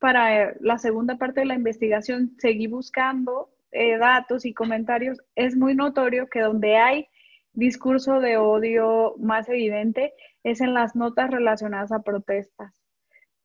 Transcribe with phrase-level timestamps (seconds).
[0.00, 5.74] para la segunda parte de la investigación seguí buscando eh, datos y comentarios, es muy
[5.76, 7.06] notorio que donde hay
[7.52, 12.74] discurso de odio más evidente es en las notas relacionadas a protestas,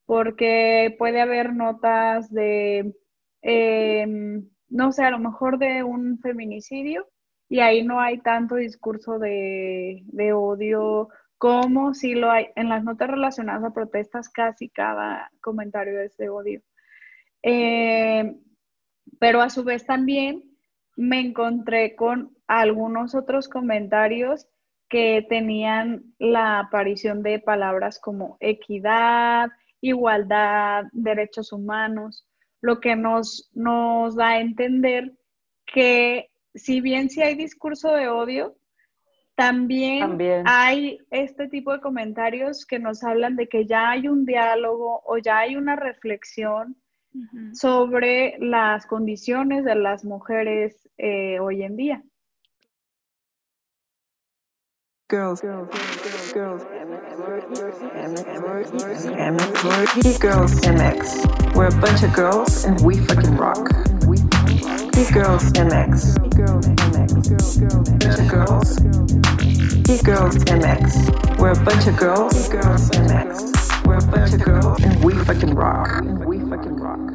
[0.05, 2.96] porque puede haber notas de,
[3.42, 7.08] em, no sé, a lo mejor de un feminicidio
[7.49, 10.03] y ahí no hay tanto discurso de,
[10.33, 11.10] odio
[11.46, 16.27] como si lo hay en las notas relacionadas a protestas, casi cada comentario es de
[16.27, 16.63] odio.
[17.44, 18.40] Em,
[19.20, 20.41] pero a su vez también
[20.95, 24.48] me encontré con algunos otros comentarios
[24.89, 32.27] que tenían la aparición de palabras como equidad, igualdad, derechos humanos,
[32.59, 35.14] lo que nos, nos da a entender
[35.67, 38.55] que si bien sí hay discurso de odio,
[39.35, 45.02] también, hay este tipo de comentarios que nos hablan de que ya hay un diálogo
[45.05, 46.77] o ya hay una reflexión
[47.53, 52.03] sobre las condiciones de las mujeres eh, hoy en día.
[55.08, 55.70] Girls, girls,
[56.33, 56.64] girls, girls,
[60.20, 61.55] girls, MX.
[61.55, 63.95] We're a bunch of girls and we fucking rock.
[64.96, 66.16] Geek Girls MX.
[66.40, 66.68] Girls
[68.32, 68.80] girls.
[69.84, 71.38] Geek Girls MX.
[71.38, 72.48] We're a bunch of girls.
[72.48, 73.86] Girls MX.
[73.86, 75.90] We're a bunch of girls and we fucking rock.
[76.26, 77.12] We fucking rock.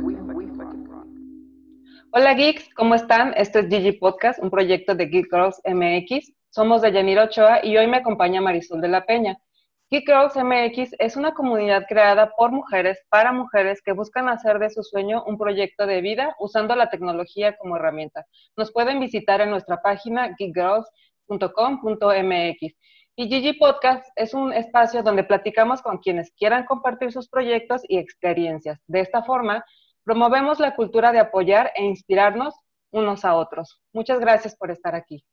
[2.13, 3.33] Hola geeks, ¿cómo están?
[3.35, 6.33] Esto es Gigi Podcast, un proyecto de Geek Girls MX.
[6.51, 9.39] Somos de Yanira Ochoa y hoy me acompaña Marisol de la Peña.
[9.91, 14.71] Geek Girls MX es una comunidad creada por mujeres para mujeres que buscan hacer de
[14.71, 18.27] su sueño un proyecto de vida usando la tecnología como herramienta.
[18.57, 22.75] Nos pueden visitar en nuestra página geekgirls.com.mx.
[23.17, 27.99] Y Gigi Podcast es un espacio donde platicamos con quienes quieran compartir sus proyectos y
[27.99, 28.79] experiencias.
[28.87, 29.65] De esta forma,
[30.05, 32.55] Promovemos la cultura de apoyar e inspirarnos
[32.91, 33.81] unos a otros.
[33.93, 35.25] Muchas gracias por estar aquí.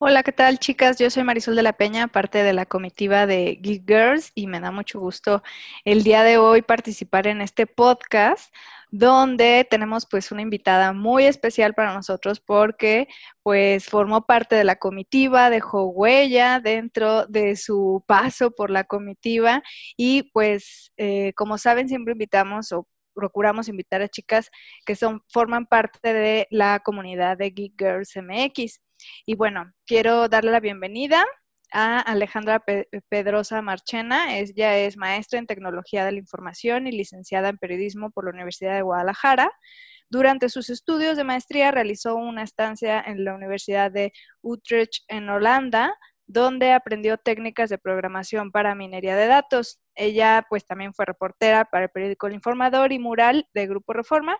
[0.00, 0.96] Hola, ¿qué tal chicas?
[0.96, 4.60] Yo soy Marisol de la Peña, parte de la comitiva de Geek Girls y me
[4.60, 5.42] da mucho gusto
[5.84, 8.54] el día de hoy participar en este podcast
[8.92, 13.08] donde tenemos pues una invitada muy especial para nosotros porque
[13.42, 19.64] pues formó parte de la comitiva, dejó huella dentro de su paso por la comitiva
[19.96, 24.48] y pues eh, como saben siempre invitamos o procuramos invitar a chicas
[24.86, 28.80] que son, forman parte de la comunidad de Geek Girls MX.
[29.26, 31.24] Y bueno, quiero darle la bienvenida
[31.72, 32.64] a Alejandra
[33.08, 34.38] Pedrosa Marchena.
[34.38, 38.74] Ella es maestra en tecnología de la información y licenciada en periodismo por la Universidad
[38.74, 39.50] de Guadalajara.
[40.10, 45.94] Durante sus estudios de maestría realizó una estancia en la Universidad de Utrecht en Holanda,
[46.26, 49.80] donde aprendió técnicas de programación para minería de datos.
[49.94, 54.38] Ella pues también fue reportera para el periódico El Informador y mural de Grupo Reforma.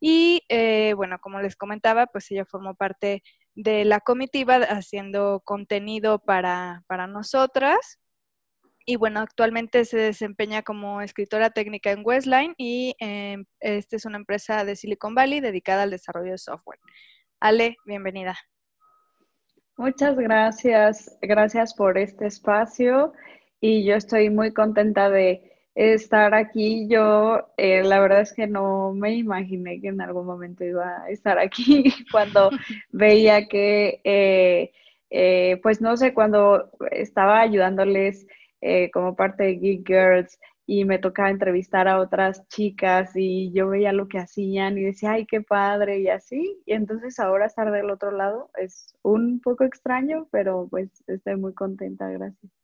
[0.00, 3.22] Y eh, bueno, como les comentaba, pues ella formó parte
[3.54, 7.98] de la comitiva haciendo contenido para, para nosotras.
[8.84, 14.18] Y bueno, actualmente se desempeña como escritora técnica en Westline y eh, esta es una
[14.18, 16.80] empresa de Silicon Valley dedicada al desarrollo de software.
[17.38, 18.36] Ale, bienvenida.
[19.76, 23.12] Muchas gracias, gracias por este espacio
[23.60, 26.88] y yo estoy muy contenta de estar aquí.
[26.88, 31.10] Yo eh, la verdad es que no me imaginé que en algún momento iba a
[31.10, 32.50] estar aquí cuando
[32.90, 34.72] veía que, eh,
[35.10, 38.26] eh, pues no sé, cuando estaba ayudándoles
[38.92, 43.92] como parte de Geek Girls y me tocaba entrevistar a otras chicas y yo veía
[43.92, 46.62] lo que hacían y decía, ay, qué padre y así.
[46.64, 51.54] Y entonces ahora estar del otro lado es un poco extraño, pero pues estoy muy
[51.54, 52.61] contenta, gracias.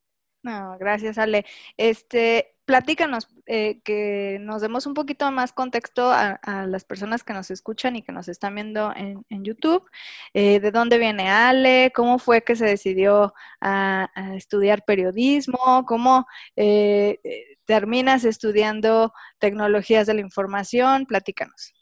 [0.48, 1.44] No, gracias, Ale.
[1.76, 7.50] Este, platícanos, eh, que nos demos un poquito más contexto a, las personas que nos
[7.50, 9.84] escuchan y que nos están viendo en, YouTube.
[10.32, 11.92] Eh, ¿De dónde viene Ale?
[11.94, 15.84] ¿Cómo fue que se decidió a, estudiar periodismo?
[15.87, 16.26] ¿Cómo
[16.56, 17.19] eh,
[17.66, 21.05] terminas estudiando tecnologías de la información?
[21.05, 21.75] Platícanos.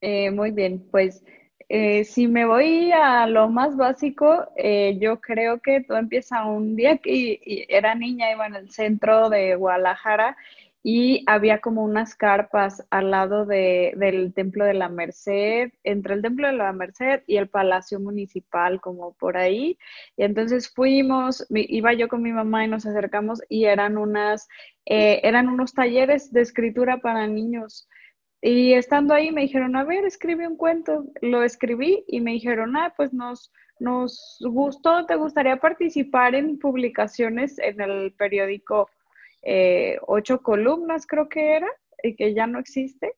[0.00, 1.24] muy bien, pues
[1.68, 6.76] eh, si me voy a lo más básico, eh, yo creo que todo empieza un
[6.76, 10.36] día que era niña, iba en el centro de Guadalajara
[10.82, 16.46] y había como unas carpas al lado del Templo de la Merced, entre el Templo
[16.46, 19.76] de la Merced y el Palacio Municipal, como por ahí.
[20.16, 24.48] Y entonces fuimos, iba yo con mi mamá y nos acercamos y eran unas,
[24.86, 27.88] eh, eran unos talleres de escritura para niños.
[28.40, 31.06] Y estando ahí me dijeron, a ver, escribe un cuento.
[31.20, 37.58] Lo escribí y me dijeron, ah, pues nos, nos gustó, ¿te gustaría participar en publicaciones
[37.58, 38.88] en el periódico
[39.42, 41.68] eh, Ocho Columnas, creo que era?
[42.02, 43.14] y que ya no existe,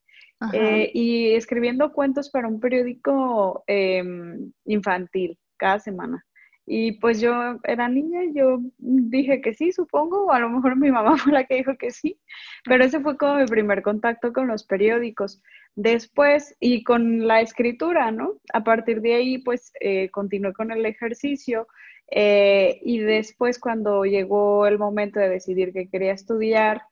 [0.52, 6.24] eh, y escribiendo cuentos para un periódico em, infantil cada semana.
[6.72, 10.92] Y pues yo era niña, yo dije que sí, supongo, o a lo mejor mi
[10.92, 12.20] mamá fue la que dijo que sí,
[12.64, 15.42] pero ese fue como mi primer contacto con los periódicos.
[15.74, 18.34] Después, y con la escritura, ¿no?
[18.52, 21.66] A partir de ahí, pues eh, continué con el ejercicio.
[22.08, 26.82] Eh, y después, cuando llegó el momento de decidir que quería estudiar,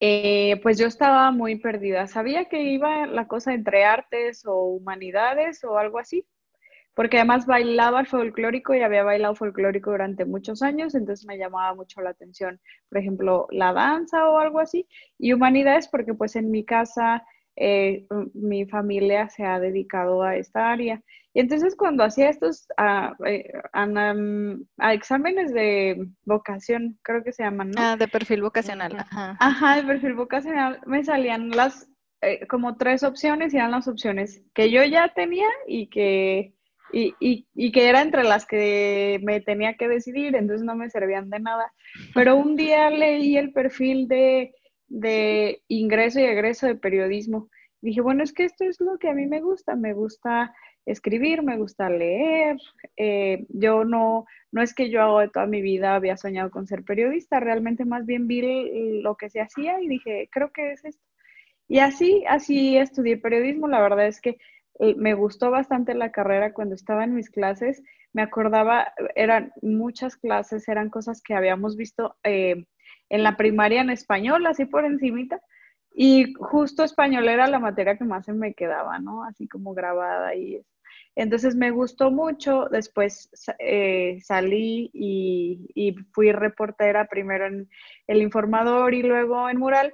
[0.00, 2.06] eh, pues yo estaba muy perdida.
[2.06, 6.26] Sabía que iba la cosa entre artes o humanidades o algo así,
[6.94, 12.00] porque además bailaba folclórico y había bailado folclórico durante muchos años, entonces me llamaba mucho
[12.00, 14.86] la atención, por ejemplo, la danza o algo así,
[15.18, 17.24] y humanidades porque pues en mi casa
[17.56, 21.02] eh, mi familia se ha dedicado a esta área.
[21.34, 23.50] Y entonces cuando hacía estos a, eh,
[24.92, 27.80] exámenes de vocación, creo que se llaman, ¿no?
[27.82, 28.96] Ah, de perfil vocacional.
[28.98, 31.88] Ajá, Ajá de perfil vocacional, me salían las
[32.20, 36.54] eh, como tres opciones y eran las opciones que yo ya tenía y que
[36.92, 41.30] y, y, que era entre las que me tenía que decidir, entonces no me servían
[41.30, 41.72] de nada.
[42.14, 44.54] Pero un día leí el perfil de,
[44.88, 47.48] de ingreso y egreso de periodismo.
[47.80, 50.54] Dije, bueno, es que esto es lo que a mí me gusta, me gusta
[50.86, 52.56] escribir, me gusta leer.
[52.96, 56.84] Eh, yo no, no es que yo de toda mi vida había soñado con ser
[56.84, 61.02] periodista, realmente más bien vi lo que se hacía y dije, creo que es esto.
[61.68, 63.66] Y así, así estudié periodismo.
[63.66, 64.36] La verdad es que
[64.78, 67.82] eh, me gustó bastante la carrera cuando estaba en mis clases.
[68.12, 72.66] Me acordaba, eran muchas clases, eran cosas que habíamos visto eh,
[73.08, 75.40] en la primaria en español, así por encimita.
[75.94, 79.24] Y justo español era la materia que más se me quedaba, ¿no?
[79.24, 80.64] Así como grabada y
[81.14, 83.28] Entonces me gustó mucho, después
[83.58, 87.68] eh, salí y, y, fui reportera primero en
[88.06, 89.92] El Informador y luego en Mural.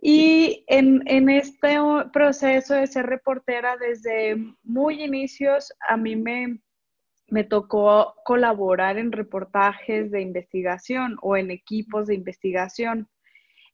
[0.00, 1.76] Y en, en, este
[2.12, 6.60] proceso de ser reportera desde muy inicios, a mí me,
[7.28, 13.08] me tocó colaborar en reportajes de investigación o en equipos de investigación.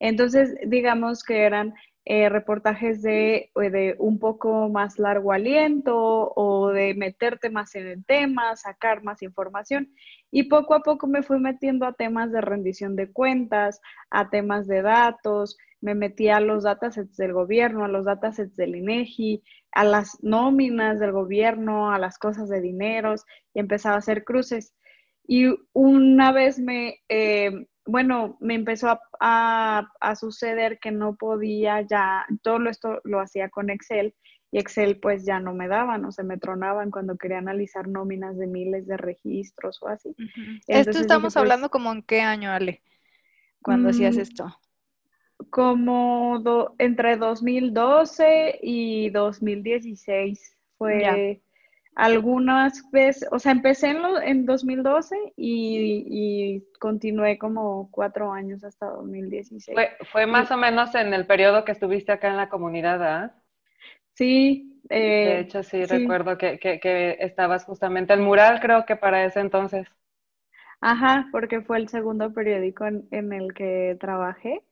[0.01, 1.75] Entonces, digamos que eran
[2.07, 5.97] eh, reportajes de, de, un poco más largo aliento
[6.37, 9.91] o de meterte más en el tema, sacar más información.
[10.31, 13.81] Y poco a poco me fui metiendo a temas de rendición de cuentas,
[14.11, 18.75] a temas de datos, me metí a los datasets del gobierno, a los datasets del
[18.75, 24.25] INEGI, a las nóminas del gobierno, a las cosas de dineros y empezaba a hacer
[24.25, 24.75] cruces.
[25.27, 29.87] Y una vez me, eh, bueno, me empezó a,
[30.19, 34.15] suceder que no podía ya, todo esto lo hacía con Excel
[34.51, 38.39] y Excel pues ya no me daban o se me tronaban cuando quería analizar nóminas
[38.39, 40.17] de miles de registros o así.
[40.67, 42.83] esto estamos pues hablando como en qué año, Ale,
[43.61, 44.59] cuando hacías mm, esto
[45.51, 46.43] como
[46.79, 51.41] entre 2012 y 2016 fue
[51.97, 58.87] algunas veces, o sea, empecé en, en 2012 y, y, continué como cuatro años hasta
[58.87, 59.77] 2016.
[59.77, 63.35] Fue, fue más o menos en el periodo que estuviste acá en la comunidad, ¿ah?
[64.15, 64.81] Sí.
[64.91, 69.25] Eh, de hecho, sí, recuerdo que, que, que estabas justamente el mural, creo que para
[69.25, 69.89] ese entonces.
[70.81, 74.63] Ajá, porque fue el segundo periódico en, en el que trabajé.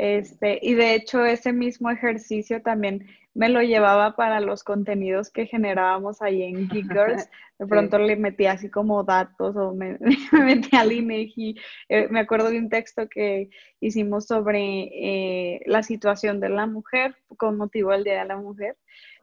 [0.00, 5.44] Este, y de hecho ese mismo ejercicio también me lo llevaba para los contenidos que
[5.44, 7.28] generábamos ahí en Geek Girls.
[7.58, 9.98] De pronto le metía así como datos o me,
[10.32, 11.54] metía al INEGI.
[11.90, 17.14] Eh, me acuerdo de un texto que hicimos sobre eh, la situación de la mujer
[17.36, 18.78] con motivo del Día de la Mujer.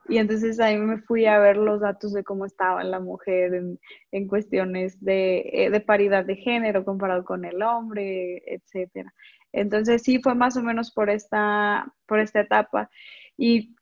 [0.09, 3.79] Y entonces ahí me fui a ver los datos de cómo estaba la mujer en,
[4.11, 9.11] en cuestiones de, eh, de, paridad de género comparado con el hombre, etcétera.
[9.53, 12.89] Entonces sí fue más o menos por esta, por esta etapa.
[13.37, 13.75] Y,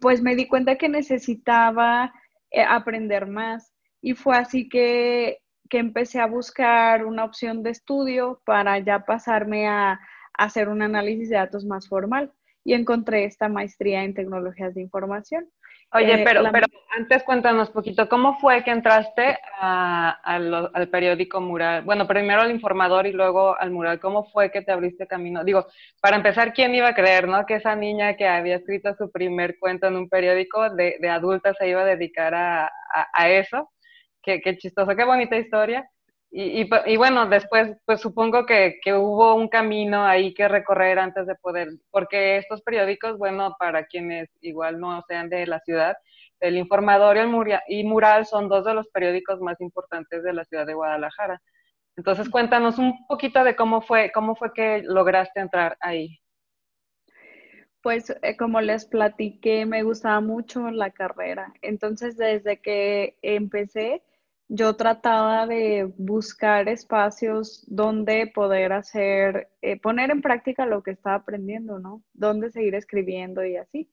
[0.00, 2.12] pues me di cuenta que necesitaba
[2.50, 3.72] eh, aprender más.
[4.02, 5.38] Y fue así que,
[5.70, 10.00] empecé a buscar una opción de estudio para ya pasarme a, a
[10.34, 12.32] hacer un análisis de datos más formal.
[12.64, 15.48] Y encontré esta maestría en tecnologías de información.
[15.92, 16.66] Oye, eh, pero, pero
[16.96, 21.84] antes cuéntanos poquito, ¿cómo fue que entraste al periódico Mural?
[21.84, 24.00] Bueno, primero al informador y luego al Mural.
[24.00, 25.44] ¿Cómo fue que te abriste camino?
[25.44, 25.66] Digo,
[26.00, 27.46] para empezar, ¿quién iba a creer, no?
[27.46, 31.54] Que esa niña que había escrito su primer cuento en un periódico de, de adulta
[31.54, 32.70] se iba a dedicar a,
[33.12, 33.70] a, eso.
[34.22, 35.88] Qué, qué chistoso, qué bonita historia.
[36.30, 41.34] Y, y, bueno, después, pues supongo que, hubo un camino ahí que recorrer antes de
[41.36, 45.96] poder, porque estos periódicos, bueno, para quienes igual no sean de la ciudad,
[46.40, 47.16] el Informador
[47.68, 51.40] y, Mural son dos de los periódicos más importantes de la ciudad de Guadalajara.
[51.96, 56.20] Entonces, cuéntanos un poquito de cómo fue, cómo fue que lograste entrar ahí.
[57.80, 61.54] Pues eh, como les platiqué, me gustaba mucho la carrera.
[61.62, 64.02] Entonces, desde que empecé,
[64.48, 71.16] yo trataba de buscar espacios donde poder hacer, eh, poner en práctica lo que estaba
[71.16, 72.02] aprendiendo, ¿no?
[72.12, 73.90] Donde seguir escribiendo y así.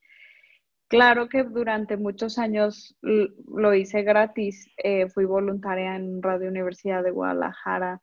[0.88, 4.68] Claro que durante muchos años lo hice gratis.
[4.78, 8.02] Eh, fui voluntaria en Radio Universidad de Guadalajara,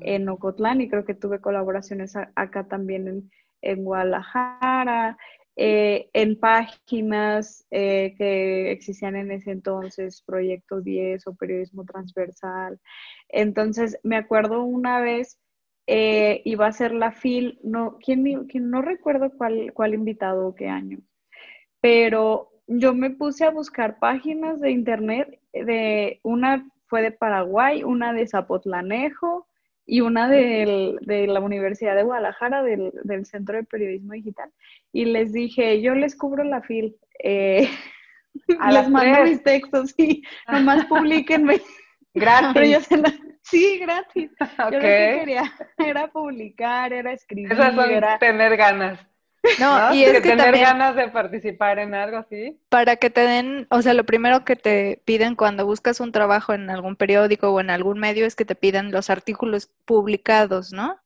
[0.00, 0.28] en mm.
[0.30, 3.30] Ocotlán, y creo que tuve colaboraciones acá también en,
[3.60, 5.18] en Guadalajara,
[5.56, 12.80] eh, en páginas eh, que existían en ese entonces, Proyecto 10 o Periodismo Transversal.
[13.28, 15.38] Entonces, me acuerdo una vez,
[15.86, 20.68] eh, iba a ser la FIL, no, ¿quién, no recuerdo cuál, cuál invitado o qué
[20.68, 21.00] año,
[21.80, 28.12] pero yo me puse a buscar páginas de internet, de una fue de Paraguay, una
[28.12, 29.48] de Zapotlanejo,
[29.86, 32.92] y una de la Universidad de Guadalajara, del,
[33.24, 34.50] Centro de Periodismo Digital,
[34.92, 37.68] y les dije, yo les cubro la FIL, eh,
[38.70, 41.60] les mando mis textos y nomás publiquenme.
[42.14, 42.88] Gratis.
[43.42, 44.30] Sí, gratis.
[44.70, 47.52] Yo lo que quería era publicar, era escribir.
[47.90, 48.18] era...
[48.18, 49.04] tener ganas.
[49.58, 52.60] No, y es que, tener ganas de participar en algo así.
[52.68, 56.52] Para que te den, o sea, lo primero que te piden cuando buscas un trabajo
[56.52, 60.96] en algún periódico o en algún medio es que te piden los artículos publicados, ¿no?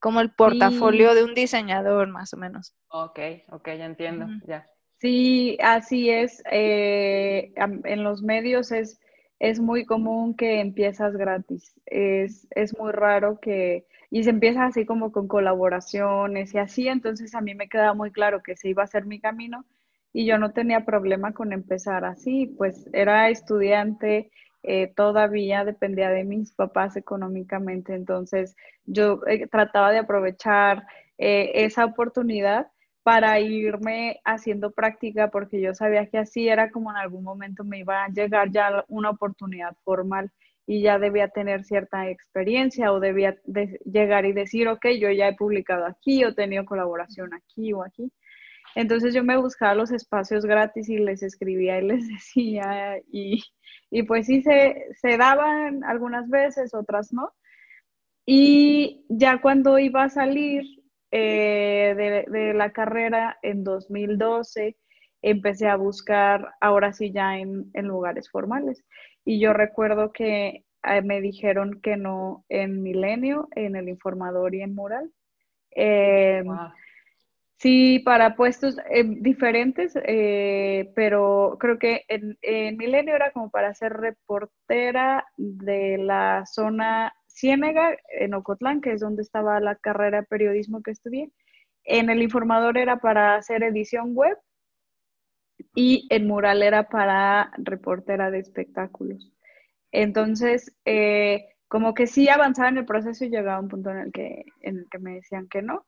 [0.00, 2.74] Como el portafolio de un diseñador, más o menos.
[2.88, 3.18] Ok,
[3.50, 4.66] ok, ya entiendo, ya.
[4.98, 6.42] Sí, así es.
[6.50, 9.00] Eh, en los medios es,
[9.38, 11.74] es muy común que empiezas gratis.
[11.84, 17.34] Es, es muy raro que y se empieza así como con colaboraciones y así, entonces
[17.34, 19.64] a mí me quedaba muy claro que se iba a ser mi camino
[20.12, 24.30] y yo no tenía problema con empezar así, pues era estudiante,
[24.62, 28.54] eh, todavía dependía de mis papás económicamente, entonces
[28.86, 30.86] yo eh, trataba de aprovechar
[31.18, 32.68] eh, esa oportunidad
[33.02, 37.80] para irme haciendo práctica porque yo sabía que así era como en algún momento me
[37.80, 40.30] iba a llegar ya una oportunidad formal
[40.66, 43.36] y ya debía tener cierta experiencia o debía
[43.84, 47.82] llegar y decir, ok, yo ya he publicado aquí o he tenido colaboración aquí o
[47.82, 48.10] aquí.
[48.74, 53.42] Entonces yo me buscaba los espacios gratis y les escribía y les decía, y,
[53.90, 57.32] y pues sí se, se, daban algunas veces, otras no.
[58.26, 60.64] Y ya cuando iba a salir
[61.10, 64.76] eh, de, de, la carrera en 2012,
[65.22, 68.82] empecé a buscar, ahora sí ya en, en lugares formales.
[69.24, 74.62] Y yo recuerdo que eh, me dijeron que no en Milenio, en el informador y
[74.62, 75.10] en Mural.
[75.70, 76.46] Em,
[77.58, 83.74] sí, para puestos eh, diferentes, eh, pero creo que en, en, Milenio era como para
[83.74, 90.26] ser reportera de la zona Ciénega, en Ocotlán, que es donde estaba la carrera de
[90.26, 91.30] periodismo que estudié.
[91.84, 94.38] En el informador era para hacer edición web
[95.74, 99.32] y en mural era para reportera de espectáculos.
[99.92, 103.98] Entonces, eh, como que sí avanzaba en el proceso y llegaba a un punto en
[103.98, 105.86] el que, en el que me decían que no.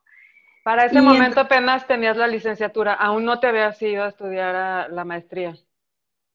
[0.63, 5.05] Para ese momento apenas tenías la licenciatura, aún no te habías ido a estudiar la
[5.05, 5.55] maestría.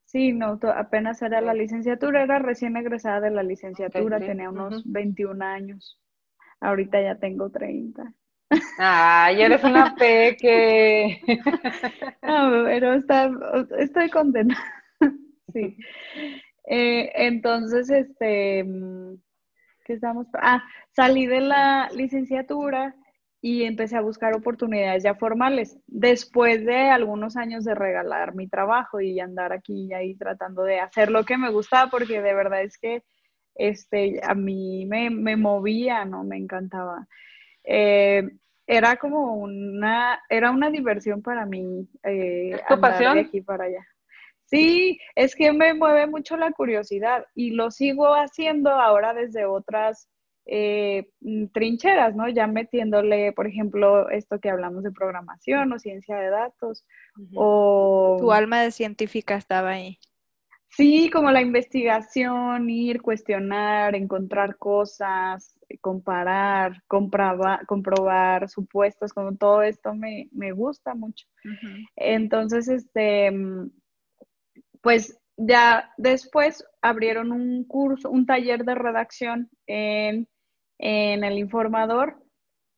[0.07, 5.43] Sí, no, apenas era la licenciatura, era recién egresada de la licenciatura, tenía unos 21
[5.43, 5.99] años.
[6.61, 8.13] Ahorita ya tengo 30.
[8.79, 11.21] Ay, eres una peque.
[12.23, 13.31] no, pero está,
[13.79, 14.57] estoy contenta.
[15.53, 15.77] sí.
[16.67, 18.65] Eh, entonces, este,
[19.85, 20.27] ¿qué estamos?
[20.35, 20.63] Ah,
[20.95, 22.95] salí de la licenciatura
[23.41, 25.77] y empecé a buscar oportunidades ya formales.
[25.87, 30.79] Después de algunos años de regalar mi trabajo y andar aquí y ahí tratando de
[30.79, 33.03] hacer lo que me gustaba, porque de verdad es que
[33.57, 36.23] este, a mí me, me movía, ¿no?
[36.23, 37.09] Me encantaba.
[37.65, 38.29] Eh,
[38.67, 43.87] era como una, era una diversión para mí eh, de aquí para allá.
[44.45, 50.09] Sí, es que me mueve mucho la curiosidad y lo sigo haciendo ahora desde otras
[50.45, 52.29] eh, mm, trincheras, ¿no?
[52.29, 56.85] Ya metiéndole, por ejemplo, esto que hablamos de programación o ciencia de datos
[57.35, 58.19] o...
[58.21, 59.99] Tu alma de científica estaba ahí.
[60.69, 69.95] Sí, como la investigación, ir, cuestionar, encontrar cosas, comparar, comprobar, comprobar supuestos, como todo esto
[69.95, 71.27] me, gusta mucho.
[71.97, 73.71] Entonces, este, mm,
[74.81, 80.29] pues ya después abrieron un curso, un taller de redacción en,
[80.79, 82.17] el informador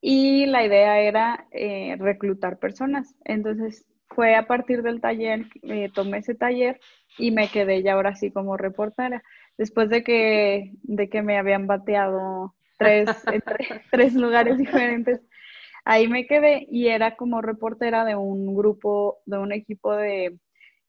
[0.01, 3.15] y la idea era eh, reclutar personas.
[3.25, 6.79] Entonces fue a partir del taller, eh, tomé ese taller
[7.19, 9.23] y me quedé ya ahora sí como reportera.
[9.57, 13.09] Después de que, de que me habían bateado tres,
[13.91, 15.21] tres lugares diferentes,
[15.85, 20.39] ahí me quedé y era como reportera de un grupo, de un equipo de,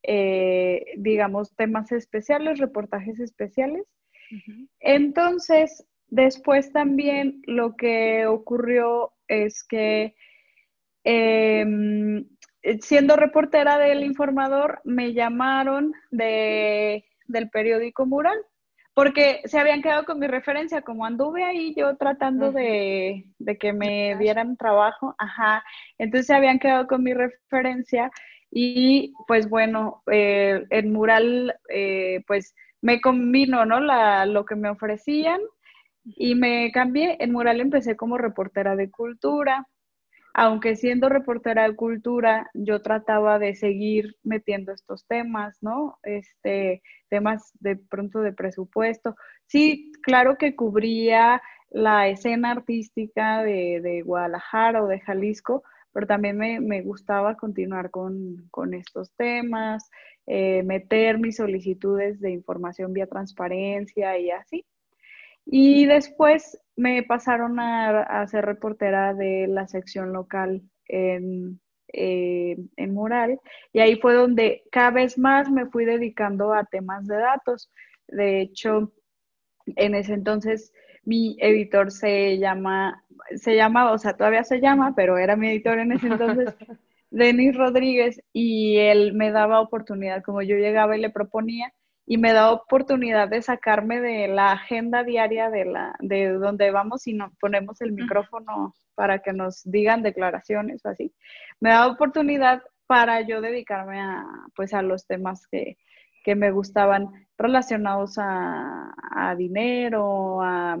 [0.02, 3.84] eh, digamos, temas especiales, reportajes especiales.
[4.80, 10.16] Entonces, después también lo que ocurrió es que
[11.04, 12.26] em,
[12.80, 18.38] siendo reportera del informador, me llamaron de, del periódico Mural
[18.96, 23.26] porque se habían quedado con mi referencia, como anduve ahí yo tratando de,
[23.60, 25.62] que me dieran trabajo, ajá,
[25.98, 28.10] entonces se habían quedado con mi referencia
[28.50, 33.80] y pues bueno, eh, el mural eh, pues me combinó, ¿no?
[33.80, 35.42] La, lo que me ofrecían
[36.04, 39.68] y me cambié, en mural empecé como reportera de cultura,
[40.38, 45.98] aunque siendo reportera de cultura, yo trataba de seguir metiendo estos temas, ¿no?
[46.02, 49.16] Este, temas de pronto de presupuesto.
[49.46, 51.40] Sí, claro que cubría
[51.70, 55.64] la escena artística de, Guadalajara o de Jalisco,
[55.94, 59.90] pero también me, gustaba continuar con, estos temas,
[60.26, 64.66] eh, meter mis solicitudes de información vía transparencia y así.
[65.46, 71.60] Y después me pasaron a, ser reportera de la sección local en,
[71.92, 73.40] eh, en Mural
[73.72, 77.70] y ahí fue donde cada vez más me fui dedicando a temas de datos.
[78.08, 78.92] De hecho,
[79.76, 80.72] en ese entonces
[81.06, 83.04] mi editor se llama,
[83.36, 86.54] se llama, o sea, todavía se llama, pero era mi editor en ese entonces,
[87.10, 91.72] Denis Rodríguez, y él me daba oportunidad, como yo llegaba y le proponía,
[92.06, 97.06] y me da oportunidad de sacarme de la agenda diaria de la de donde vamos
[97.08, 101.12] y nos ponemos el micrófono para que nos digan declaraciones o así.
[101.60, 105.76] Me da oportunidad para yo dedicarme a pues a los temas que,
[106.34, 110.76] me gustaban relacionados a, dinero, a,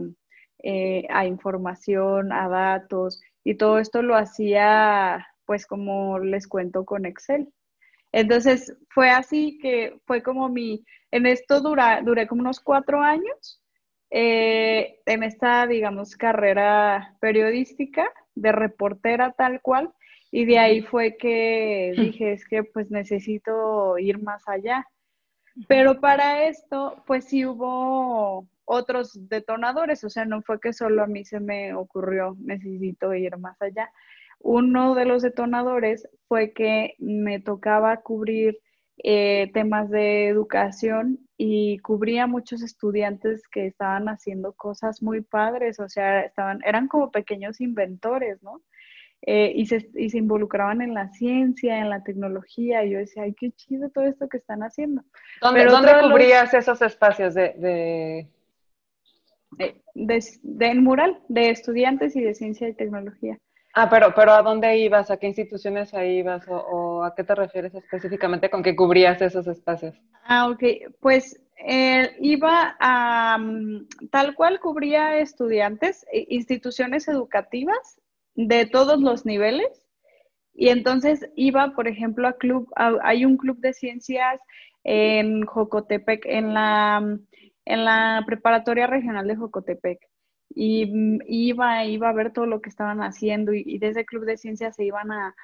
[0.58, 7.06] eh, a información, a datos y todo esto lo hacía pues como les cuento con
[7.06, 7.52] Excel.
[8.12, 13.60] Entonces fue así que fue como mi, en esto dura, duré como unos cuatro años
[14.10, 19.92] eh, en esta, digamos, carrera periodística de reportera tal cual.
[20.30, 24.86] Y de ahí fue que dije, es que pues necesito ir más allá.
[25.68, 31.06] Pero para esto, pues sí hubo otros detonadores, o sea, no fue que solo a
[31.06, 33.90] mí se me ocurrió, necesito ir más allá.
[34.38, 38.58] Uno de los detonadores fue que me tocaba cubrir
[38.98, 45.88] eh, temas de educación y cubría muchos estudiantes que estaban haciendo cosas muy padres, o
[45.88, 48.62] sea, estaban, eran como pequeños inventores, ¿no?
[49.22, 53.24] Eh, y, se, y, se, involucraban en la ciencia, en la tecnología, y yo decía,
[53.24, 55.02] ay, qué chido todo esto que están haciendo.
[55.40, 58.28] ¿Dónde, ¿dónde cubrías esos espacios de, de...
[59.94, 63.38] De, de, mural, de estudiantes y de ciencia y tecnología.
[63.78, 65.10] Ah, pero, pero ¿a dónde ibas?
[65.10, 66.46] ¿A qué instituciones ahí ibas?
[66.48, 69.94] ¿O, a qué te refieres específicamente con que cubrías esos espacios?
[70.24, 70.62] Ah, ok.
[70.98, 78.00] Pues eh, iba a, mm, tal cual cubría estudiantes, e, instituciones educativas
[78.34, 79.86] de todos los niveles.
[80.54, 84.40] Y entonces iba, por ejemplo, a club, hay un club de ciencias
[84.84, 87.18] en Jocotepec, en la,
[87.66, 89.98] en la preparatoria regional de Jocotepec
[90.58, 94.24] y mm, iba, iba a ver todo lo que estaban haciendo y, desde el Club
[94.24, 95.34] de Ciencias se iban a,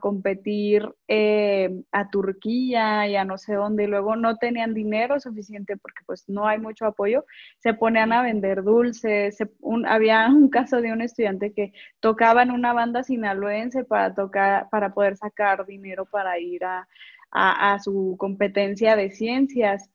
[0.00, 5.76] competir eh, a Turquía y a no sé dónde y luego no tenían dinero suficiente
[5.76, 7.26] porque pues no hay mucho apoyo,
[7.58, 9.38] se ponían a vender dulces,
[9.86, 14.94] había un caso de un estudiante que tocaba en una banda sinaloense para tocar, para
[14.94, 16.86] poder sacar dinero para ir a,
[17.32, 19.90] a su competencia de ciencias.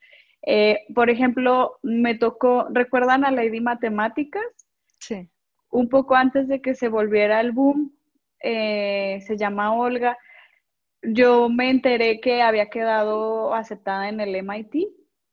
[0.45, 4.66] Eh, por ejemplo, me tocó, ¿recuerdan a Lady Matemáticas?
[4.99, 5.29] Sí.
[5.69, 7.93] Un poco antes de que se volviera el boom,
[8.41, 10.17] eh, se llama Olga,
[11.01, 14.87] yo me enteré que había quedado aceptada en el MIT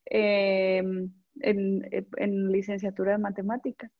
[0.05, 3.91] em, en, licenciatura de matemáticas.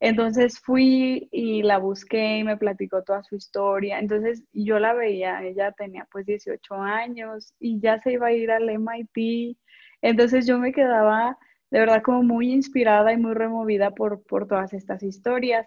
[0.00, 3.98] Entonces fui y la busqué y me platicó toda su historia.
[3.98, 8.50] Entonces yo la veía, ella tenía pues 18 años y ya se iba a ir
[8.50, 9.56] al MIT.
[10.02, 11.38] Entonces yo me quedaba
[11.70, 15.66] de verdad como muy inspirada y muy removida por, todas estas historias.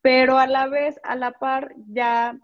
[0.00, 2.38] Pero a la vez, a la par, ya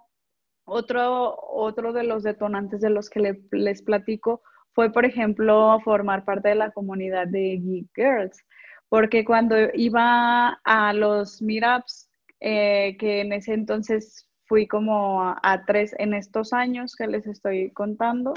[0.65, 4.43] otro, otro de los detonantes de los que les platico
[4.75, 8.45] fue, por ejemplo, formar parte de la comunidad de Geek Girls,
[8.89, 15.95] porque cuando iba a los meetups, eh, que en ese entonces fui como a, tres
[15.99, 18.35] en estos años que les estoy contando,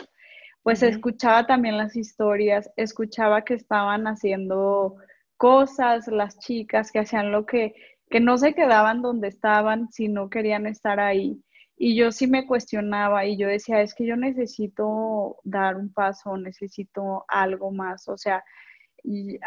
[0.68, 4.98] pues escuchaba también las historias, escuchaba que estaban haciendo
[5.38, 7.74] cosas las chicas, que hacían lo que,
[8.10, 11.42] que no se quedaban donde estaban si no querían estar ahí.
[11.78, 16.36] Y yo sí me cuestionaba y yo decía, es que yo necesito dar un paso,
[16.36, 18.10] necesito algo más.
[18.10, 18.44] O sea,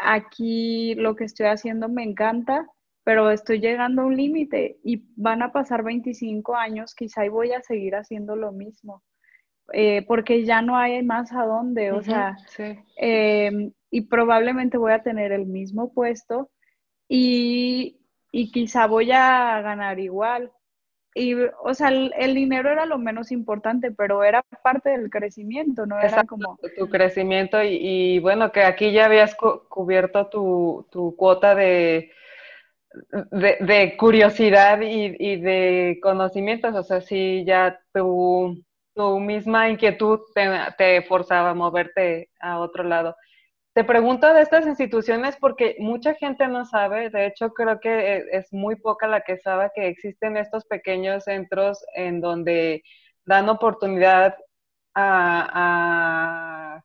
[0.01, 2.67] aquí lo que estoy haciendo me encanta,
[3.03, 7.51] pero estoy llegando a un límite y van a pasar 25 años, quizá y voy
[7.51, 9.03] a seguir haciendo lo mismo.
[9.73, 12.35] Eh, porque ya no hay más a dónde, o sea,
[12.97, 16.49] em, y probablemente voy a tener el mismo puesto
[17.07, 17.99] y,
[18.31, 20.51] y quizá voy a ganar igual.
[21.13, 25.99] Y, o sea, el, dinero era lo menos importante, pero era parte del crecimiento, ¿no?
[25.99, 26.57] Era como...
[26.77, 32.11] Tu crecimiento y, bueno, que aquí ya habías cubierto tu, tu cuota de,
[33.31, 40.19] de, curiosidad y, y, de conocimientos, o sea, si ya tu, tu misma inquietud
[40.77, 43.15] te, forzaba a moverte a otro lado.
[43.73, 48.23] Te pregunto de estas instituciones porque mucha gente no sabe, de hecho creo que e,
[48.33, 52.83] es muy poca la que sabe que existen estos pequeños centros en donde
[53.25, 54.35] dan oportunidad
[54.93, 56.83] a,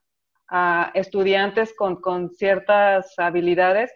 [0.94, 3.92] estudiantes con, con, ciertas habilidades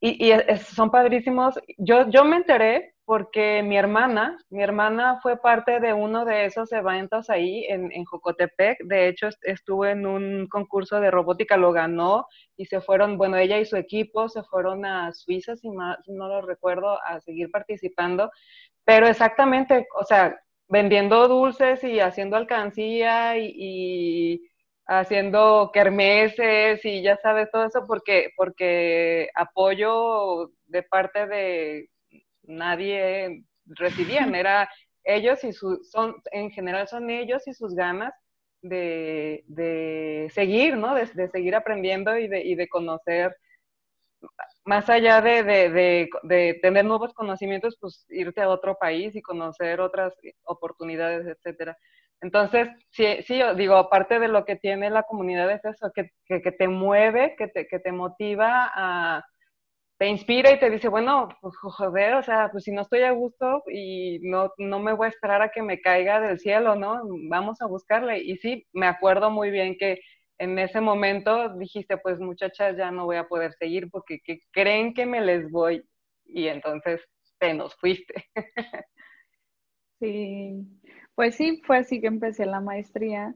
[0.00, 1.58] y, y son padrísimos.
[1.78, 6.70] Yo, yo me enteré porque mi hermana, mi hermana fue parte de uno de esos
[6.72, 8.78] eventos ahí en, en Jocotepec.
[8.84, 13.58] De hecho, estuvo en un concurso de robótica, lo ganó y se fueron, bueno, ella
[13.58, 18.30] y su equipo se fueron a Suiza, si no lo recuerdo, a seguir participando.
[18.84, 24.40] Pero exactamente, o sea, vendiendo dulces y haciendo alcancía y
[24.90, 31.90] haciendo kermeses y ya sabes todo eso porque porque apoyo de parte de
[32.42, 34.68] nadie recibían, era
[35.04, 38.12] ellos y sus, son, en general son ellos y sus ganas
[38.62, 40.94] de, de seguir, ¿no?
[40.94, 43.34] De, seguir aprendiendo y de, y de conocer,
[44.64, 45.42] más allá de,
[46.22, 51.76] de, tener nuevos conocimientos, pues irte a otro país y conocer otras oportunidades, etcétera.
[52.22, 56.10] Entonces, sí, sí, yo digo, aparte de lo que tiene la comunidad es eso, que,
[56.26, 59.24] que, que te mueve, que te, que te motiva a,
[59.98, 63.10] te inspira y te dice, bueno, pues joder, o sea, pues si no estoy a
[63.12, 67.02] gusto y no, no me voy a esperar a que me caiga del cielo, ¿no?
[67.28, 68.18] Vamos a buscarle.
[68.22, 70.00] Y sí, me acuerdo muy bien que
[70.38, 74.20] en ese momento dijiste, pues muchachas, ya no voy a poder seguir porque
[74.52, 75.84] creen que me les voy.
[76.24, 77.00] Y entonces
[77.38, 78.26] te nos fuiste.
[79.98, 80.79] Sí,
[81.20, 83.34] pues sí, fue así que empecé la maestría.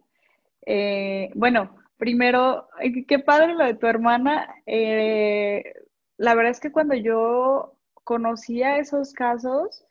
[0.65, 2.67] Eh, bueno, primero,
[3.07, 4.55] qué padre lo de tu hermana.
[4.65, 5.63] Eh,
[6.17, 9.85] la verdad es que cuando yo conocía esos casos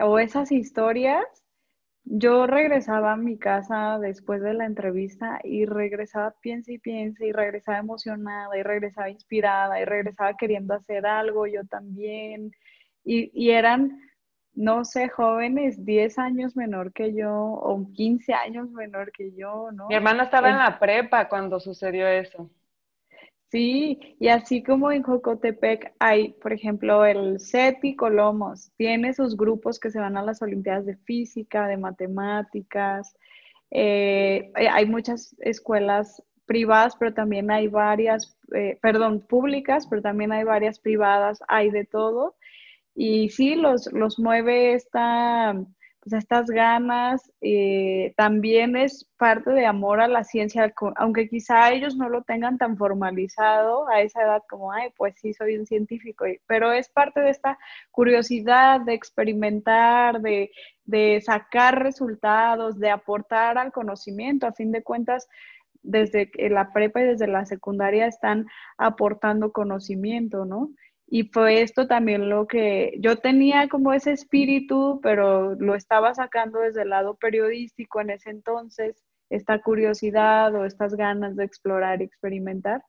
[0.00, 1.24] o esas historias,
[2.04, 7.32] yo regresaba a mi casa después de la entrevista y regresaba piensa y piensa y
[7.32, 12.52] regresaba emocionada y regresaba inspirada y regresaba queriendo hacer algo yo también.
[13.02, 14.00] Y, y eran,
[14.54, 19.88] no sé, jóvenes 10 años menor que yo o 15 años menor que yo, ¿no?
[19.88, 22.50] Mi hermana estaba en la prepa cuando sucedió eso.
[23.52, 29.78] Sí, y así como en Jocotepec hay, por ejemplo, el CETI Colomos, tiene sus grupos
[29.78, 33.14] que se van a las Olimpiadas de Física, de Matemáticas.
[33.70, 40.44] Eh, hay muchas escuelas privadas, pero también hay varias, eh, perdón, públicas, pero también hay
[40.44, 42.36] varias privadas, hay de todo.
[42.94, 45.54] Y sí, los, los mueve esta
[46.02, 51.96] pues estas ganas, eh, también es parte de amor a la ciencia, aunque quizá ellos
[51.96, 56.24] no lo tengan tan formalizado a esa edad como, ay, pues sí, soy un científico,
[56.48, 57.56] pero es parte de esta
[57.92, 60.50] curiosidad de experimentar, de,
[60.86, 65.28] de sacar resultados, de aportar al conocimiento, a fin de cuentas,
[65.84, 70.70] desde la prepa y desde la secundaria están aportando conocimiento, ¿no?
[71.14, 76.60] Y fue esto también lo que yo tenía como ese espíritu, pero lo estaba sacando
[76.60, 82.04] desde el lado periodístico en ese entonces, esta curiosidad o estas ganas de explorar y
[82.04, 82.82] experimentar.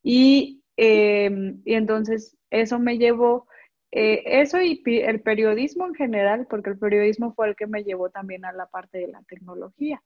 [0.00, 3.48] Y, em, y entonces eso me llevó,
[3.90, 8.10] eh, eso y el periodismo en general, porque el periodismo fue el que me llevó
[8.10, 10.00] también a la parte de la tecnología.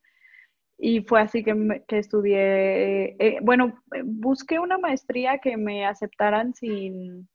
[0.79, 7.29] Y fue así que, que estudié, eh, bueno, busqué una maestría que me aceptaran sin,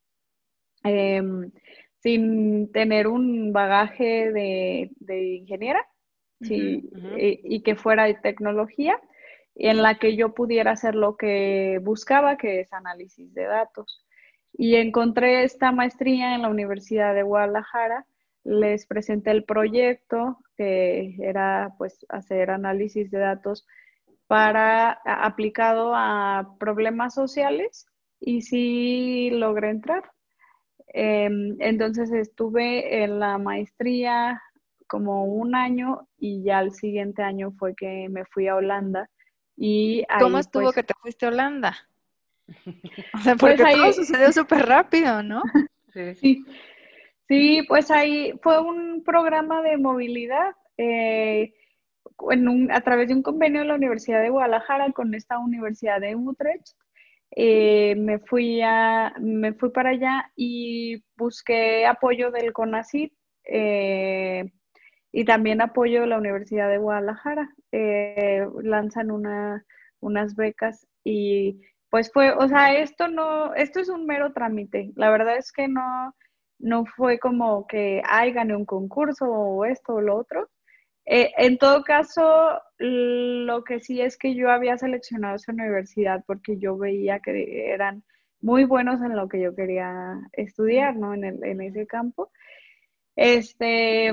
[0.86, 1.52] Em,
[1.98, 4.92] sin tener un bagaje de,
[5.36, 5.84] ingeniera
[6.48, 9.00] eh, y que fuera de tecnología,
[9.56, 14.06] en la que yo pudiera hacer lo que buscaba, que es análisis de datos.
[14.54, 18.06] Y encontré esta maestría en la Universidad de Guadalajara,
[18.44, 23.66] les presenté el proyecto, que era pues hacer análisis de datos
[24.28, 27.88] para aplicado a problemas sociales
[28.20, 30.04] y sí logré entrar.
[30.88, 34.42] Em, entonces estuve en la maestría
[34.88, 39.10] como un año y ya el siguiente año fue que me fui a Holanda.
[39.58, 41.76] Y ¿Cómo estuvo pues que te fuiste a Holanda?
[43.14, 45.42] O sea, porque pues todo sucedió súper rápido, ¿no?
[46.20, 46.44] Sí.
[47.30, 47.64] sí.
[47.70, 51.54] pues ahí fue un programa de movilidad eh,
[52.70, 56.76] a través de un convenio de la Universidad de Guadalajara con esta Universidad de Utrecht.
[57.32, 63.14] Eh, me, fui a, me fui para allá y busqué apoyo del CONACYT
[63.46, 64.52] eh,
[65.12, 67.54] y también apoyo de la Universidad de Guadalajara.
[67.72, 69.66] Eh, lanzan una,
[70.00, 74.92] unas becas y pues fue, o sea, esto no, esto es un mero trámite.
[74.96, 76.14] La verdad es que no,
[76.60, 80.50] no fue como que, ay, gané un concurso o esto o lo otro.
[81.06, 86.58] Eh, en todo caso, lo que sí es que yo había seleccionado esa universidad porque
[86.58, 88.04] yo veía que eran
[88.42, 91.14] muy buenos en lo que yo quería estudiar, ¿no?
[91.14, 92.32] En, el, en ese campo.
[93.16, 94.12] Este,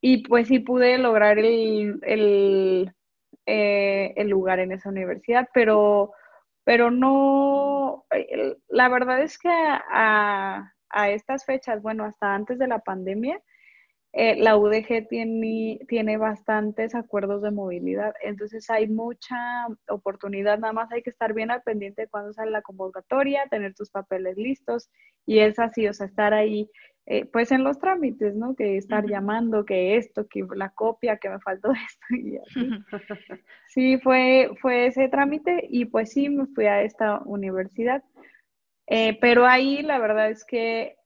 [0.00, 2.92] y pues sí pude lograr el, el,
[3.46, 6.12] eh, el lugar en esa universidad, pero,
[6.64, 8.04] pero no,
[8.68, 13.40] la verdad es que a, a estas fechas, bueno, hasta antes de la pandemia,
[14.14, 20.92] eh, la UDG tiene, tiene bastantes acuerdos de movilidad, entonces hay mucha oportunidad, nada más
[20.92, 24.90] hay que estar bien al pendiente de cuando sale la convocatoria, tener tus papeles listos
[25.24, 26.68] y es así, o sea, estar ahí
[27.06, 28.54] eh, pues en los trámites, ¿no?
[28.54, 32.70] Que estar llamando, que esto, que la copia, que me faltó esto y así.
[33.68, 38.04] Sí, fue, fue ese trámite y pues sí, me fui a esta universidad.
[38.86, 40.96] Eh, pero ahí la verdad es que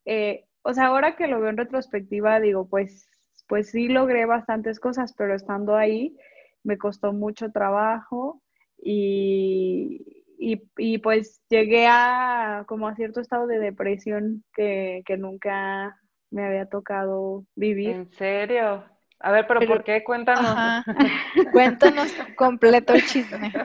[0.67, 3.09] o sea, ahora que lo veo en retrospectiva, digo, pues,
[3.47, 6.17] pues sí logré bastantes cosas, pero estando ahí
[6.65, 8.43] me costó mucho trabajo
[8.77, 15.97] y, y, pues llegué a como a cierto estado de depresión que, nunca
[16.33, 17.91] me había tocado vivir.
[17.91, 18.85] ¿En serio?
[19.21, 20.03] A ver, pero, ¿por qué?
[20.03, 20.85] Cuéntanos.
[21.53, 23.53] Cuéntanos completo el chisme.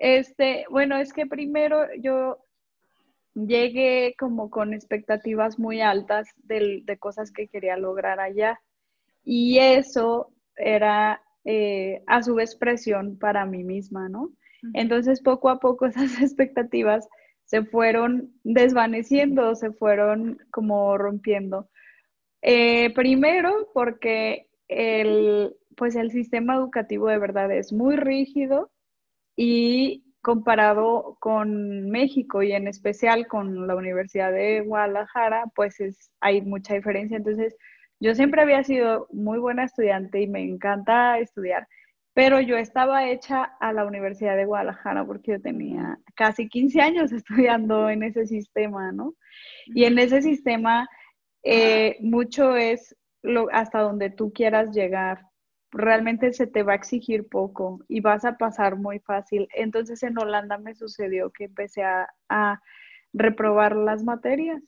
[0.00, 2.38] Este, bueno, es que primero yo
[3.46, 8.60] llegué como con expectativas muy altas de, cosas que quería lograr allá.
[9.24, 14.32] Y eso era eh, a su vez presión para mí misma, ¿no?
[14.74, 17.08] Entonces poco a poco esas expectativas
[17.44, 21.68] se fueron desvaneciendo, se fueron como rompiendo.
[22.42, 28.70] Eh, primero porque el, pues el sistema educativo de verdad es muy rígido
[29.36, 36.42] y comparado con México y en especial con la Universidad de Guadalajara, pues es, hay
[36.42, 37.16] mucha diferencia.
[37.16, 37.56] Entonces,
[38.00, 41.66] yo siempre había sido muy buena estudiante y me encanta estudiar,
[42.14, 47.12] pero yo estaba hecha a la Universidad de Guadalajara porque yo tenía casi 15 años
[47.12, 49.14] estudiando en ese sistema, ¿no?
[49.66, 50.88] Y en ese sistema
[51.42, 55.22] eh, mucho es lo, hasta donde tú quieras llegar
[55.70, 59.48] realmente se te va a exigir poco y vas a pasar muy fácil.
[59.54, 62.08] Entonces en Holanda me sucedió que empecé a,
[63.14, 64.62] reprobar las materias.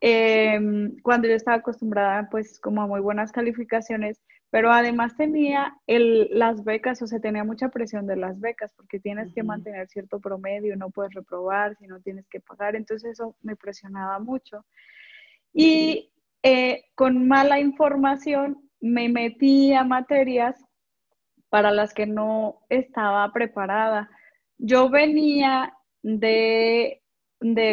[0.00, 4.20] Em, cuando yo estaba acostumbrada pues como a muy buenas calificaciones,
[4.50, 8.98] pero además tenía el, las becas, o sea, tenía mucha presión de las becas porque
[8.98, 13.36] tienes que mantener cierto promedio, no puedes reprobar si no tienes que pagar, entonces eso
[13.42, 14.64] me presionaba mucho.
[15.52, 16.10] Y
[16.42, 20.64] eh, con mala información me metí a materias
[21.48, 24.10] para las que no estaba preparada.
[24.58, 27.00] Yo venía de,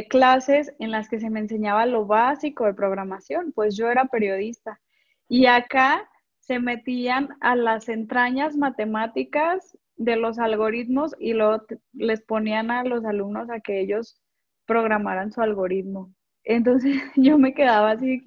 [0.10, 4.80] clases en las que se me enseñaba lo básico de programación, pues yo era periodista.
[5.28, 11.64] Y acá se metían a las entrañas matemáticas de los algoritmos y luego
[11.94, 14.22] les ponían a los alumnos a que ellos
[14.66, 16.14] programaran su algoritmo.
[16.44, 18.22] Entonces yo me quedaba así,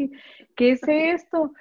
[0.57, 1.53] ¿qué es esto?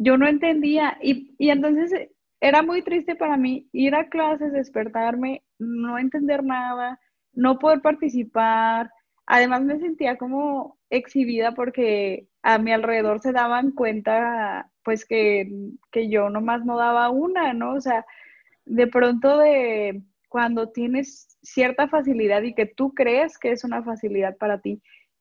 [0.00, 2.10] Yo no entendía y, entonces eh,
[2.40, 6.98] era muy triste para mí ir a clases, despertarme, no entender nada,
[7.34, 8.90] no poder participar.
[9.26, 15.52] Además me sentía como exhibida porque a mi alrededor se daban cuenta pues que,
[15.92, 17.74] que yo nomás no daba una, ¿no?
[17.74, 18.06] O sea,
[18.64, 24.38] de pronto de cuando tienes cierta facilidad y que tú crees que es una facilidad
[24.38, 24.80] para ti,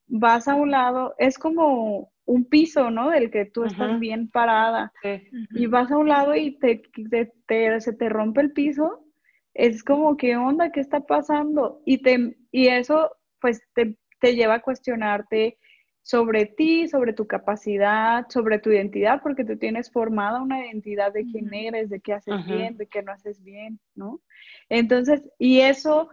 [0.10, 3.10] vas a un lado, es como un piso, ¿no?
[3.10, 4.91] Del que tú estás bien parada.
[5.52, 6.84] Y vas a un lado y te,
[7.80, 9.04] se te rompe el piso.
[9.54, 10.72] Es como, ¿qué onda?
[10.72, 11.82] ¿Qué está pasando?
[11.86, 13.95] Y, te, y eso, pues, te,
[14.36, 15.58] lleva a cuestionarte
[16.02, 21.26] sobre ti, sobre tu capacidad, sobre tu identidad, porque tú tienes formada una identidad de
[21.26, 24.22] quién eres, de qué haces bien, de qué no haces bien, ¿no?
[24.69, 26.10] Entonces, y eso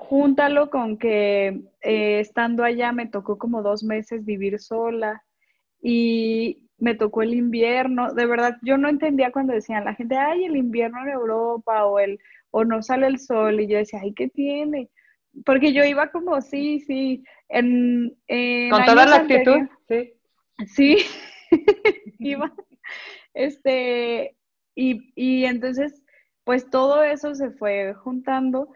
[0.00, 5.22] júntalo con que eh, estando allá me tocó como dos meses vivir sola
[5.82, 8.12] y me tocó el invierno.
[8.14, 11.98] De verdad, yo no entendía cuando decían la gente, ay, el invierno en Europa o
[11.98, 12.18] el
[12.50, 14.90] o no sale el sol y yo decía, ay, ¿qué tiene?
[15.44, 18.16] Porque yo iba como, sí, sí, en...
[18.70, 20.12] Con toda la actitud, sí.
[20.66, 20.96] Sí,
[22.18, 22.52] iba,
[23.32, 24.36] este,
[24.74, 26.02] y, y entonces,
[26.44, 28.72] pues todo eso se fue juntando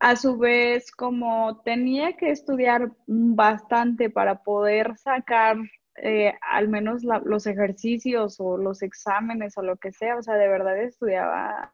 [0.00, 5.58] a su vez, como tenía que estudiar bastante para poder sacar
[5.96, 10.48] eh, al menos los ejercicios o los exámenes o lo que sea, o sea, de
[10.48, 11.70] verdad estudiaba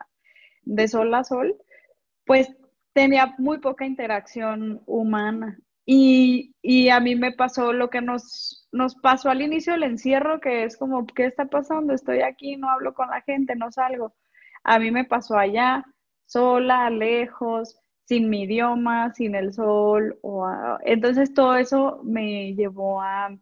[0.63, 1.57] de sol a sol,
[2.25, 2.49] pues
[2.93, 5.59] tenía muy poca interacción humana.
[5.89, 10.41] Y, y, a mí me pasó lo que nos, nos pasó al inicio del encierro,
[10.41, 11.95] que es como, ¿qué está pasando?
[11.95, 14.17] Estoy aquí, no hablo con la gente, no salgo.
[14.65, 15.85] A mí me pasó allá,
[16.27, 20.49] sola, lejos, sin mi idioma, sin el sol, o
[20.85, 23.37] entonces todo eso me llevó a,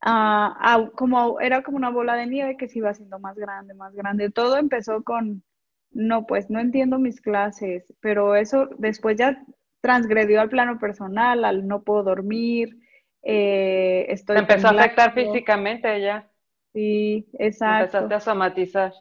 [0.00, 3.92] a, como era como una bola de nieve que se iba haciendo más grande, más
[3.94, 4.30] grande.
[4.30, 5.42] Todo empezó con,
[5.90, 9.42] no, pues no entiendo mis clases, pero eso después ya
[9.80, 12.78] transgredió al plano personal, al no puedo dormir,
[13.22, 14.38] eh, estoy...
[14.38, 16.28] empezó a afectar físicamente ya.
[16.72, 17.98] Sí, exacto.
[17.98, 18.92] Empezaste a somatizar.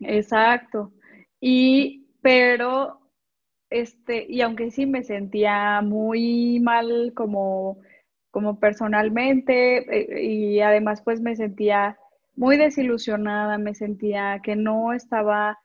[0.00, 0.92] Exacto.
[1.40, 2.99] Y, pero
[3.70, 7.78] este, y aunque sí me sentía muy mal como,
[8.30, 9.78] como personalmente,
[10.18, 11.96] eh, y además pues me sentía
[12.34, 15.58] muy desilusionada, me sentía que no estaba,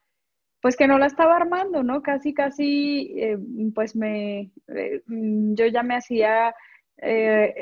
[0.61, 2.01] pues que no la estaba armando, ¿no?
[2.03, 3.37] Casi, casi, eh,
[3.73, 6.55] pues me, eh, yo ya me hacía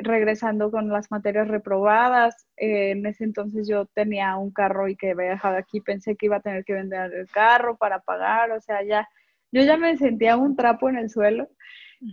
[0.04, 2.48] regresando con las materias reprobadas.
[2.56, 6.38] en ese entonces yo tenía un carro y que había dejado aquí, pensé que iba
[6.38, 9.08] a tener que vender el carro para pagar, o sea, ya
[9.54, 11.48] yo ya me sentía un trapo en el suelo,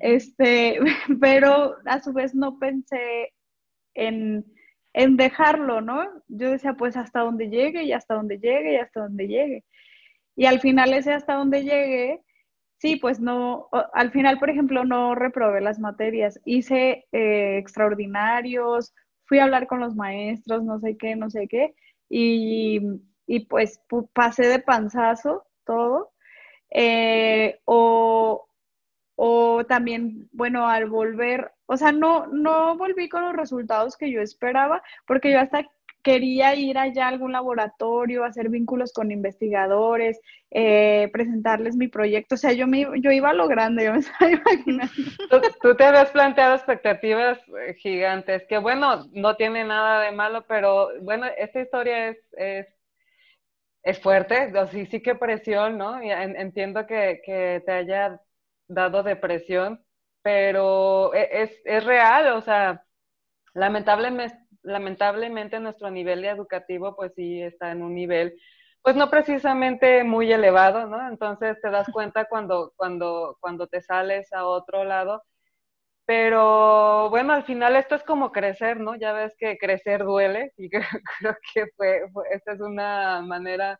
[0.01, 0.79] este,
[1.21, 3.33] pero a su vez no pensé
[3.95, 4.45] en,
[4.93, 6.07] en dejarlo, ¿no?
[6.29, 9.65] Yo decía, pues hasta donde llegue y hasta donde llegue y hasta donde llegue.
[10.37, 12.21] Y al final ese hasta donde llegue,
[12.77, 19.39] sí, pues no, al final, por ejemplo, no reprobé las materias, hice eh, extraordinarios, fui
[19.39, 21.75] a hablar con los maestros, no sé qué, no sé qué,
[22.11, 22.81] y,
[23.27, 23.81] y pues
[24.13, 26.13] pasé de panzazo todo,
[26.71, 28.47] eh, o,
[29.17, 34.21] o también, bueno, al volver, o sea, no, no volví con los resultados que yo
[34.21, 35.67] esperaba, porque yo hasta
[36.03, 42.35] quería ir allá a algún laboratorio, hacer vínculos con investigadores, eh, presentarles mi proyecto.
[42.35, 44.93] O sea, yo, me, yo iba a lo grande, yo me estaba imaginando.
[45.61, 50.89] Tú, te habías planteado expectativas eh, gigantes, que bueno, no tiene nada de malo, pero
[51.03, 52.67] bueno, esta historia es
[53.83, 56.01] es fuerte, sí, sí que presión, ¿no?
[56.01, 58.21] entiendo que, te haya
[58.69, 59.85] dado depresión,
[60.23, 62.85] pero e, es, es real, o sea,
[63.55, 68.37] lamentablemente, lamentablemente nuestro nivel educativo pues sí está en un nivel
[68.83, 71.07] pues no precisamente muy elevado, ¿no?
[71.09, 75.23] Entonces te das cuenta cuando, cuando, cuando te sales a otro lado
[76.11, 78.97] pero bueno, al final esto es como crecer, ¿no?
[78.97, 80.69] Ya ves que crecer duele y
[81.21, 83.79] creo, que fue, esta es una manera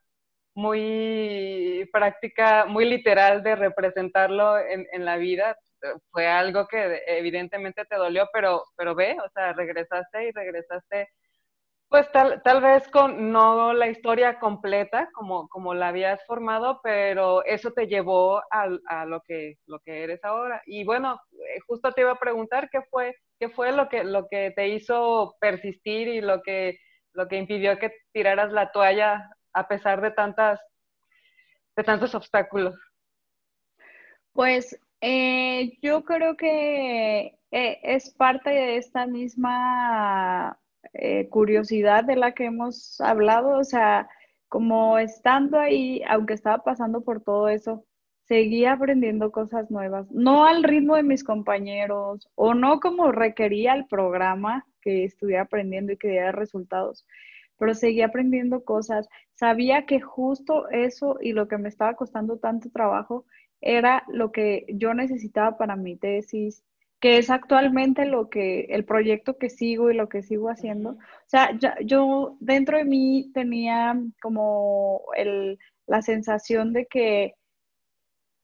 [0.55, 5.57] muy práctica, muy literal de representarlo en, en, la vida.
[6.13, 11.09] Fue algo que evidentemente te dolió, pero, pero ve, o sea, regresaste y regresaste
[11.91, 17.45] pues tal, tal vez con no la historia completa como, como la habías formado, pero
[17.45, 20.63] eso te llevó a, a lo, que, lo que eres ahora.
[20.67, 24.29] Y bueno, eh, justo te iba a preguntar qué fue, qué fue lo, que, lo
[24.29, 26.79] que te hizo persistir y lo que,
[27.13, 30.61] lo que impidió que tiraras la toalla a pesar de, tantas,
[31.75, 32.77] de tantos obstáculos.
[34.33, 40.57] Pues eh, yo creo que eh, es parte de esta misma
[40.93, 44.09] eh, curiosidad de la que hemos hablado, o sea,
[44.49, 47.85] como estando ahí, aunque estaba pasando por todo eso,
[48.31, 53.87] seguía aprendiendo cosas nuevas, no al ritmo de mis compañeros o no como requería el
[53.87, 57.07] programa que estuviera aprendiendo y que diera resultados,
[57.59, 59.09] pero seguía aprendiendo cosas.
[59.35, 63.27] Sabía que justo eso y lo que me estaba costando tanto trabajo
[63.61, 66.65] era lo que yo necesitaba para mi tesis,
[67.01, 70.91] que es actualmente lo que, el proyecto que sigo y lo que sigo haciendo.
[70.91, 77.35] O sea, yo dentro de mí tenía como el, la sensación de que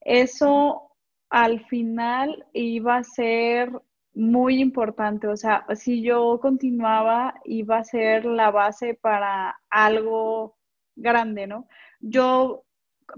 [0.00, 0.92] eso
[1.28, 3.70] al final iba a ser
[4.14, 5.28] muy importante.
[5.28, 10.56] O sea, si yo continuaba, iba a ser la base para algo
[10.96, 11.68] grande, ¿no?
[12.00, 12.64] Yo,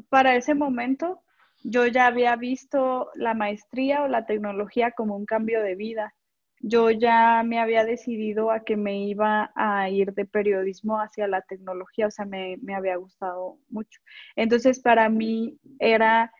[0.09, 1.22] para ese momento,
[1.62, 6.14] yo ya había visto la maestría o la tecnología como un cambio de vida.
[6.61, 11.42] Yo ya me había decidido a que me iba a ir de periodismo hacia la
[11.42, 14.00] tecnología, o sea, me, me había gustado mucho.
[14.36, 16.32] Entonces, para mí era,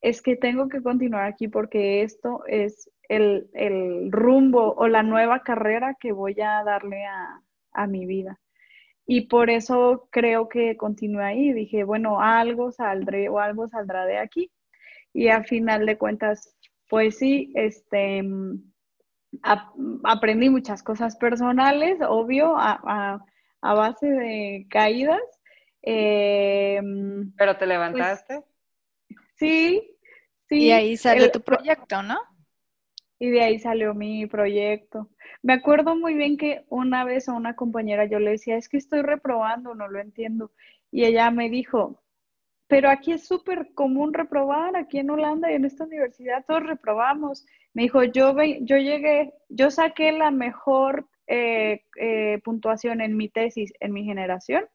[0.00, 5.42] es que tengo que continuar aquí porque esto es el, el rumbo o la nueva
[5.42, 7.40] carrera que voy a darle a,
[7.72, 8.40] a mi vida.
[9.06, 11.52] Y por eso creo que continué ahí.
[11.52, 14.50] Dije, bueno, algo saldré o algo saldrá de aquí.
[15.12, 16.56] Y a final de cuentas,
[16.88, 18.22] pues sí, este,
[20.04, 23.24] aprendí muchas cosas personales, obvio, a,
[23.62, 25.20] base de caídas.
[25.82, 28.42] Em, Pero te levantaste.
[29.08, 29.96] Pues, sí,
[30.48, 30.66] sí.
[30.66, 32.18] Y ahí salió tu proyecto, ¿no?
[33.18, 35.10] Y de ahí salió mi proyecto.
[35.42, 38.76] Me acuerdo muy bien que una vez a una compañera yo le decía, es que
[38.76, 40.52] estoy reprobando, no lo entiendo.
[40.90, 42.02] Y ella me dijo,
[42.70, 47.44] pero aquí es súper común reprobar, aquí en Holanda y en esta universidad todos reprobamos.
[47.74, 53.72] Me dijo, yo, yo llegué, yo saqué la mejor eh, eh, puntuación en mi tesis,
[53.80, 54.66] en mi generación,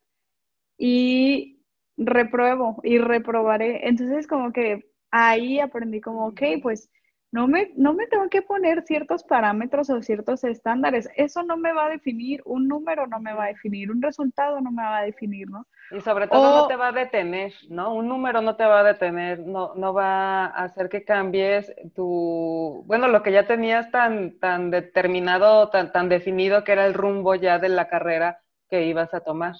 [0.77, 1.61] y
[1.95, 3.87] repruebo y reprobaré.
[3.87, 6.91] Entonces como que ahí aprendí como, ok, pues
[7.36, 11.09] no me, no me tengo que poner ciertos parámetros o ciertos estándares.
[11.17, 14.61] Eso no me va a definir, un número no me va a definir, un resultado
[14.61, 15.67] no me va a definir, ¿no?
[15.91, 17.93] Y sobre todo no te va a detener, ¿no?
[17.93, 22.86] Un número no te va a detener, no, no va a hacer que cambies tu,
[22.88, 27.36] bueno, lo que ya tenías tan, tan determinado, tan, tan definido que era el rumbo
[27.36, 29.55] ya de la carrera que ibas a tomar.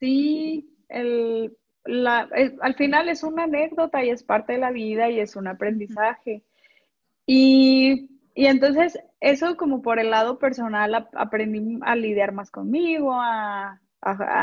[0.00, 1.56] Sí, el,
[1.86, 2.28] la,
[2.60, 6.42] al final es una anécdota y es parte de la vida y es un aprendizaje.
[7.26, 13.80] Y, entonces eso como por el lado personal aprendí a lidiar más conmigo, a,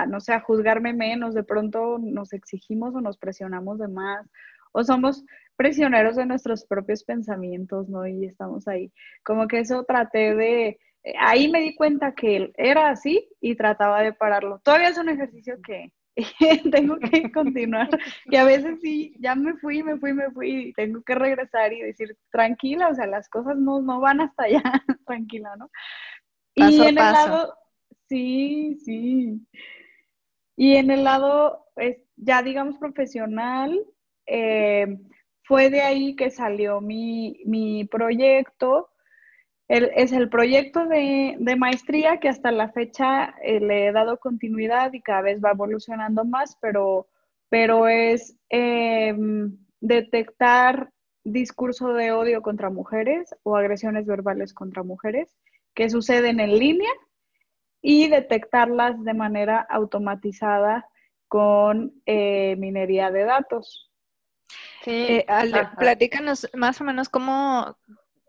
[0.08, 4.28] no sé, a juzgarme menos, de pronto nos exigimos o nos presionamos de más,
[4.72, 5.24] o somos
[5.56, 8.08] prisioneros de nuestros propios pensamientos, ¿no?
[8.08, 8.92] Y estamos ahí.
[9.24, 10.80] Como que eso traté de,
[11.20, 14.60] ahí me di cuenta que era así y trataba de pararlo.
[14.64, 15.92] Todavía es un ejercicio que,
[16.72, 17.90] tengo que continuar.
[18.26, 21.74] Y a veces sí, ya me fui, me fui, me fui, y tengo que regresar
[21.74, 24.62] y decir, tranquila, o sea, las cosas no, no van hasta allá,
[25.06, 25.70] tranquila, ¿no?
[26.54, 27.56] y en el lado,
[28.10, 29.48] sí, sí.
[30.58, 33.80] Y en el lado, pues, ya digamos, profesional,
[34.28, 34.98] eh,
[35.44, 38.91] fue de ahí que salió mi, mi proyecto
[39.72, 45.02] es el proyecto de, maestría que hasta la fecha eh, le he dado continuidad y
[45.02, 47.08] cada vez va evolucionando más, pero,
[47.50, 50.92] pero es em, detectar
[51.24, 55.38] discurso de odio contra mujeres o agresiones verbales contra mujeres
[55.74, 56.92] que suceden en línea
[57.82, 60.86] y detectarlas de manera automatizada
[61.28, 63.90] con eh, minería de datos.
[64.84, 65.26] Sí, eh,
[65.78, 67.78] platícanos más o menos cómo,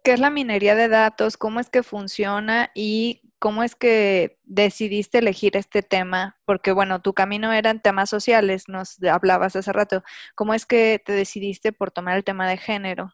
[0.03, 1.36] ¿Qué es la minería de datos?
[1.36, 2.70] ¿Cómo es que funciona?
[2.74, 6.38] ¿Y cómo es que decidiste elegir este tema?
[6.44, 10.03] Porque, bueno, tu camino era en temas sociales, nos hablabas hace rato.
[10.34, 13.12] ¿Cómo es que te decidiste por tomar el tema de género?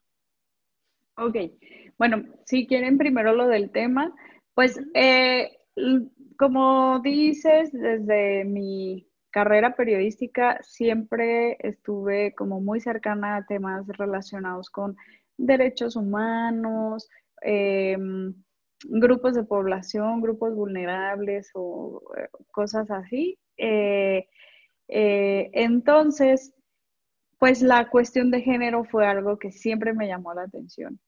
[1.19, 1.37] Ok,
[1.99, 4.15] bueno, si quieren primero lo del tema,
[4.55, 5.51] pues eh,
[6.39, 14.97] como dices, desde mi carrera periodística siempre estuve como muy cercana a temas relacionados con
[15.39, 17.09] derechos humanos,
[17.41, 18.35] em,
[18.85, 23.39] grupos de población, grupos vulnerables o eh, cosas así.
[23.57, 24.29] Eh,
[24.89, 26.55] eh, entonces,
[27.39, 31.01] pues la cuestión de género fue algo que siempre me llamó la atención.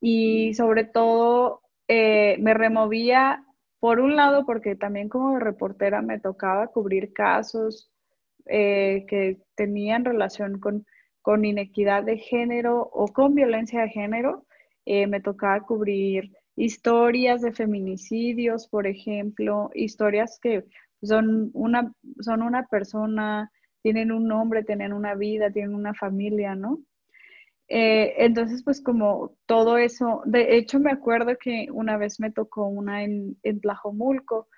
[0.00, 3.44] Y sobre todo me removía,
[3.80, 7.90] por un lado, porque también como reportera me tocaba cubrir casos
[8.44, 10.84] que tenían relación con
[11.22, 14.46] con inequidad de género o con violencia de género.
[14.84, 20.64] Eh, me tocaba cubrir historias de feminicidios, por ejemplo, historias que
[21.02, 23.50] son una, son una persona,
[23.82, 26.80] tienen un nombre, tienen una vida, tienen una familia, ¿no?
[27.68, 32.66] Eh, entonces, pues como todo eso, de hecho me acuerdo que una vez me tocó
[32.66, 34.48] una en, en Tlajomulco,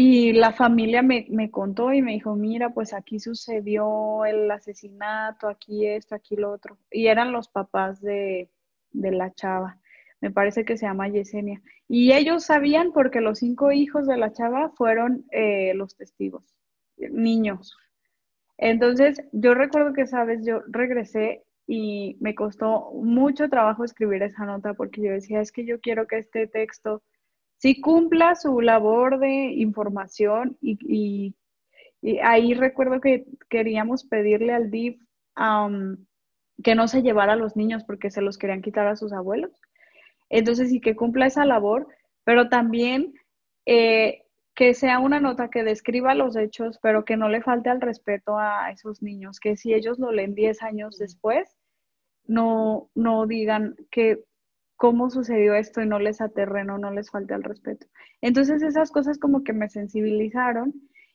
[0.00, 5.88] y la familia me, contó y me dijo, mira, pues aquí sucedió el asesinato, aquí
[5.88, 6.78] esto, aquí lo otro.
[6.92, 8.48] Y eran los papás de,
[8.92, 9.80] la chava.
[10.20, 11.60] Me parece que se llama Yesenia.
[11.88, 16.44] Y ellos sabían porque los cinco hijos de la chava fueron eh, los testigos,
[16.96, 17.76] niños.
[18.56, 24.74] Entonces, yo recuerdo que, sabes, yo regresé y me costó mucho trabajo escribir esa nota
[24.74, 27.02] porque yo decía, es que yo quiero que este texto
[27.58, 31.34] sí cumpla su labor de información y,
[32.22, 35.00] ahí recuerdo que queríamos pedirle al DIF
[36.62, 39.60] que no se llevara a los niños porque se los querían quitar a sus abuelos.
[40.28, 41.88] Entonces, sí que cumpla esa labor,
[42.24, 43.14] pero también
[43.66, 44.22] eh,
[44.54, 48.38] que sea una nota que describa los hechos, pero que no le falte al respeto
[48.38, 51.56] a esos niños, que si ellos lo leen 10 años después,
[52.26, 54.24] no, no digan que
[54.78, 57.86] cómo sucedió esto y no les aterreno, no les falte al respeto.
[58.22, 60.72] Entonces esas cosas como que me sensibilizaron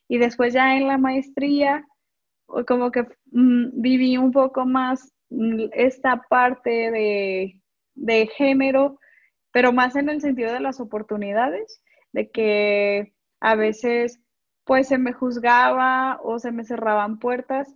[0.09, 1.85] y después ya en la maestría
[2.67, 7.61] como que mm, viví un poco más mm, esta parte de,
[7.95, 8.99] de género,
[9.51, 14.19] pero más en el sentido de las oportunidades, de que a veces
[14.65, 17.73] pues se me juzgaba o se me cerraban puertas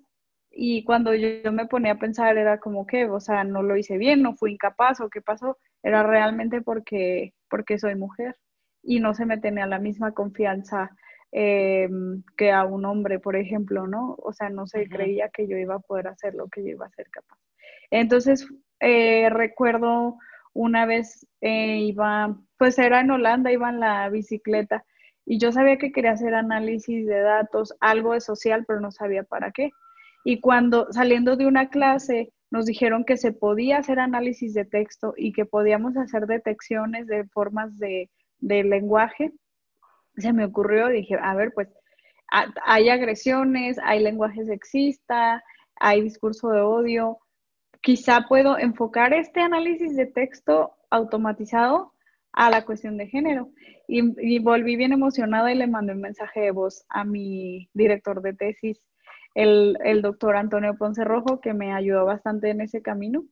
[0.60, 4.00] y cuando yo, me ponía a pensar era como que, o sea, no lo hice
[4.00, 8.36] bien, no fui incapaz o qué pasó, era realmente porque, porque soy mujer
[8.82, 10.90] y no se me tenía la misma confianza
[11.32, 14.16] em, que a un hombre, por ejemplo, ¿no?
[14.18, 16.88] O sea, no se creía que yo iba a poder hacer lo que yo iba
[16.88, 17.38] a ser capaz.
[17.92, 18.48] Entonces,
[18.80, 20.18] eh, recuerdo
[20.54, 24.84] una vez eh, iba, pues era en Holanda, iba en la bicicleta
[25.24, 29.22] y yo sabía que quería hacer análisis de datos, algo de social, pero no sabía
[29.22, 29.72] para qué.
[30.24, 35.14] Y cuando saliendo de una clase nos dijeron que se podía hacer análisis de texto
[35.18, 38.10] y que podíamos hacer detecciones de formas de,
[38.40, 39.32] lenguaje,
[40.18, 41.68] se me ocurrió, dije, a ver, pues
[42.66, 45.44] hay agresiones, hay lenguaje sexista,
[45.76, 47.20] hay discurso de odio,
[47.82, 51.94] quizá puedo enfocar este análisis de texto automatizado
[52.34, 53.50] a la cuestión de género.
[53.88, 58.34] Y, volví bien emocionada y le mandé un mensaje de voz a mi director de
[58.34, 58.82] tesis,
[59.38, 63.24] el, doctor Antonio Ponce Rojo, que me ayudó bastante en ese camino.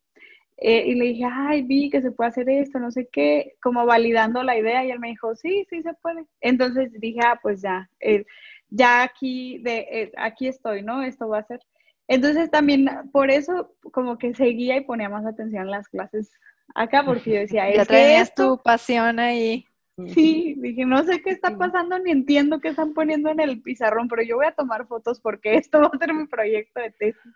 [0.57, 3.85] Eh, y le dije, ay, vi que se puede hacer esto, no sé qué, como
[3.85, 4.85] validando la idea.
[4.85, 6.25] Y él me dijo, sí, sí se puede.
[6.41, 8.25] Entonces dije, ah, pues ya, eh,
[8.69, 11.03] ya aquí, de, eh, aquí estoy, ¿no?
[11.03, 11.59] Esto va a ser.
[12.07, 16.31] Entonces también por eso como que seguía y ponía más atención en las clases
[16.75, 19.65] acá porque yo decía, ya traías tu pasión ahí.
[20.07, 24.09] Sí, dije, no sé qué está pasando ni entiendo qué están poniendo en el pizarrón,
[24.09, 27.33] pero yo voy a tomar fotos porque esto va a ser mi proyecto de tesis.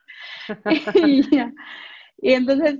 [2.22, 2.80] y, entonces,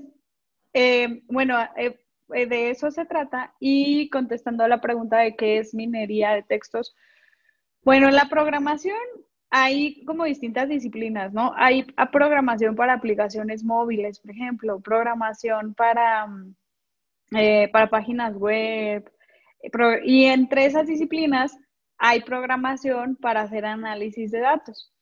[0.74, 1.98] eh, bueno, eh,
[2.34, 3.54] eh, de eso se trata.
[3.60, 6.96] Y contestando a la pregunta de qué es minería de textos,
[7.84, 8.98] bueno, en la programación
[9.50, 11.54] hay como distintas disciplinas, ¿no?
[11.56, 16.56] Hay programación para aplicaciones móviles, por ejemplo, programación para, mm,
[17.36, 19.10] eh, para páginas web,
[20.04, 21.58] y entre esas disciplinas
[21.98, 24.94] hay programación para hacer análisis de datos,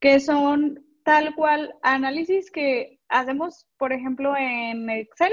[0.00, 5.32] que son tal cual análisis que hacemos, por ejemplo, en Excel,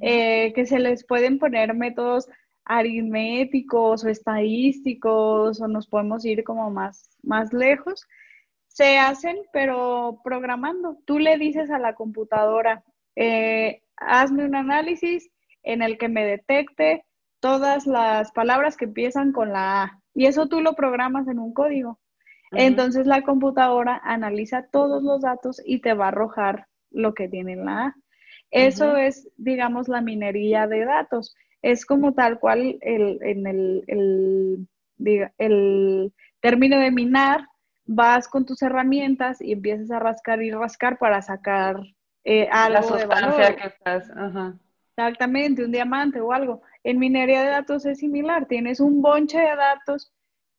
[0.00, 2.28] eh, que se les pueden poner métodos
[2.64, 8.06] aritméticos o estadísticos o nos podemos ir como más, más lejos,
[8.68, 10.96] se hacen pero programando.
[11.04, 12.84] Tú le dices a la computadora,
[13.16, 15.28] eh, hazme un análisis
[15.62, 17.04] en el que me detecte
[17.40, 21.52] todas las palabras que empiezan con la A y eso tú lo programas en un
[21.52, 21.98] código.
[22.52, 27.56] Entonces la computadora analiza todos los datos y te va a arrojar lo que tiene
[27.56, 27.96] la A.
[28.50, 34.68] Eso es, digamos, la minería de datos es como tal cual el, en el, el,
[35.38, 37.46] el término de minar,
[37.84, 41.80] vas con tus herramientas y empiezas a rascar y rascar para sacar
[42.24, 43.56] eh, algo de valor.
[43.56, 44.10] que estás,
[45.00, 46.62] Exactamente, un diamante o algo.
[46.84, 50.12] En minería de datos es similar, tienes un bonche de datos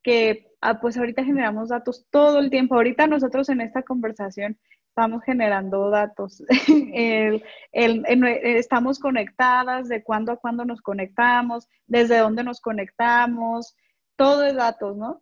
[0.03, 2.75] que, ah, pues ahorita generamos datos todo el tiempo.
[2.75, 4.57] Ahorita nosotros en esta conversación
[4.89, 6.43] estamos generando datos.
[7.71, 13.75] estamos conectadas, de cuándo a cuándo nos conectamos, desde dónde nos conectamos,
[14.15, 15.21] todo es datos, ¿no?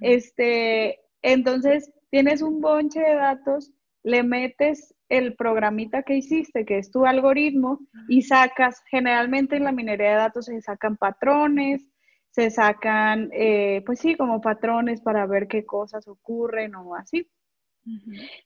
[0.00, 6.90] Este, entonces, tienes un bonche de datos, le metes el programita que hiciste, que es
[6.90, 11.86] tu algoritmo, y sacas, generalmente en la minería de datos se sacan patrones,
[12.30, 17.28] se sacan, eh, pues sí, como patrones para ver qué cosas ocurren o así.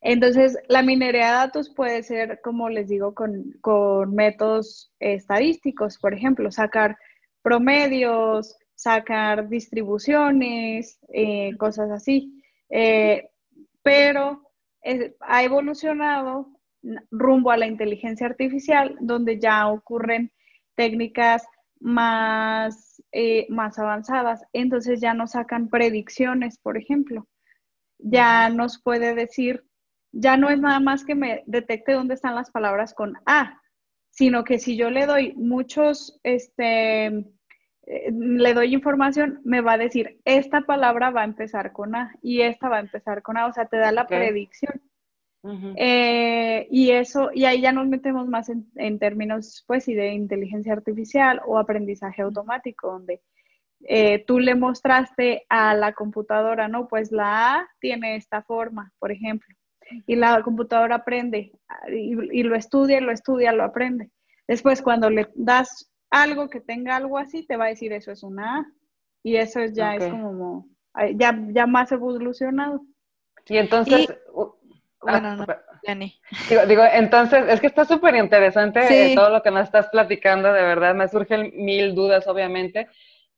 [0.03, 6.51] Entonces, la minería de datos puede ser, como les digo, con, métodos estadísticos, por ejemplo,
[6.51, 6.97] sacar
[7.43, 12.43] promedios, sacar distribuciones, eh, cosas así.
[12.69, 13.29] Eh,
[13.83, 14.50] pero
[15.21, 16.49] ha evolucionado
[17.11, 20.33] rumbo a la inteligencia artificial, donde ya ocurren
[20.75, 21.47] técnicas
[21.79, 24.43] más, eh, más avanzadas.
[24.53, 27.27] Entonces ya no sacan predicciones, por ejemplo
[28.03, 29.65] ya nos puede decir,
[30.13, 33.61] ya no es nada más que me detecte dónde están las palabras con A,
[34.11, 37.25] sino que si yo le doy muchos, este,
[37.93, 42.15] eh, le doy información, me va a decir, esta palabra va a empezar con A
[42.23, 44.81] y esta va a empezar con A, o sea, te da la predicción.
[45.77, 50.73] Eh, y eso, y ahí ya nos metemos más en, términos, pues, y de inteligencia
[50.73, 53.23] artificial o aprendizaje automático, donde
[53.81, 56.87] eh, tú le mostraste a la computadora, ¿no?
[56.87, 59.53] Pues la A tiene esta forma, por ejemplo,
[60.07, 61.53] y la computadora aprende
[61.89, 64.11] y, lo estudia, lo estudia, lo aprende.
[64.47, 68.23] Después, cuando le das algo que tenga algo así, te va a decir eso es
[68.23, 68.67] una A,
[69.23, 70.67] y eso ya es como,
[71.17, 72.83] ya, ya más evolucionado.
[73.47, 74.09] Y entonces,
[75.03, 75.47] bueno, ah, no,
[76.49, 80.53] Digo, digo, entonces, es que está súper interesante eh, todo lo que nos estás platicando,
[80.53, 82.89] de verdad, me surgen mil dudas, obviamente.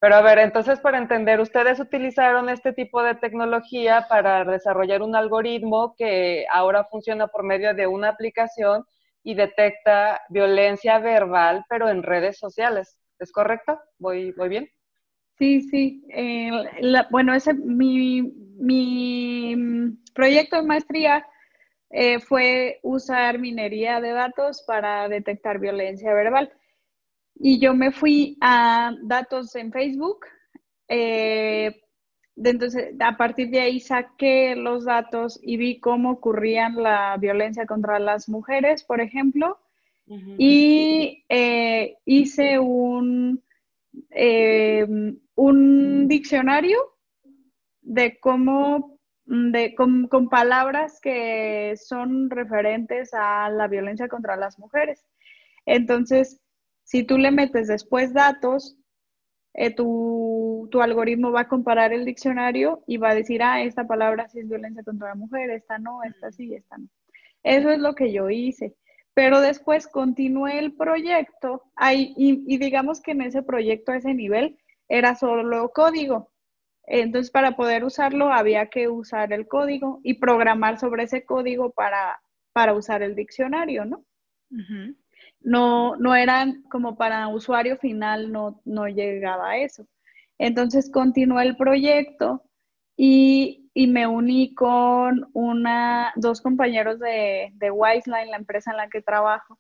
[0.00, 5.14] Pero a ver, entonces, para entender, ustedes utilizaron este tipo de tecnología para desarrollar un
[5.14, 8.84] algoritmo que ahora funciona por medio de una aplicación
[9.22, 12.98] y detecta violencia verbal, pero en redes sociales.
[13.18, 13.78] ¿Es correcto?
[13.98, 14.68] ¿Voy, bien?
[15.38, 16.04] Sí, sí.
[16.12, 16.50] Eh,
[17.10, 18.22] bueno, ese mi,
[18.58, 19.56] mi
[20.14, 21.26] proyecto de maestría
[21.90, 26.50] eh, fue usar minería de datos para detectar violencia verbal.
[27.34, 30.26] Y yo me fui a datos en Facebook.
[30.88, 31.82] Eh,
[32.36, 37.98] entonces, a partir de ahí saqué los datos y vi cómo ocurrían la violencia contra
[37.98, 39.58] las mujeres, por ejemplo,
[40.36, 43.42] y eh, hice un,
[45.34, 46.78] un diccionario
[47.82, 48.92] de cómo
[49.24, 55.06] de, con, palabras que son referentes a la violencia contra las mujeres.
[55.64, 56.40] Entonces,
[56.84, 58.76] si tú le metes después datos,
[59.54, 64.28] eh, tu, algoritmo va a comparar el diccionario y va a decir, ah, esta palabra
[64.28, 66.88] sí es violencia contra la mujer, esta no, esta sí, esta no.
[67.42, 68.74] Eso es lo que yo hice.
[69.14, 72.14] Pero después continué el proyecto y,
[72.46, 76.32] y digamos que en ese proyecto, a ese nivel, era solo código.
[76.84, 82.20] Entonces, para poder usarlo, había que usar el código y programar sobre ese código para,
[82.52, 84.04] para usar el diccionario, ¿no?
[85.44, 89.86] No, no eran como para usuario final, no, no llegaba a eso.
[90.38, 92.42] Entonces, continué el proyecto
[92.96, 98.88] y, y, me uní con una, dos compañeros de, de Wiseline, la empresa en la
[98.88, 99.58] que trabajo.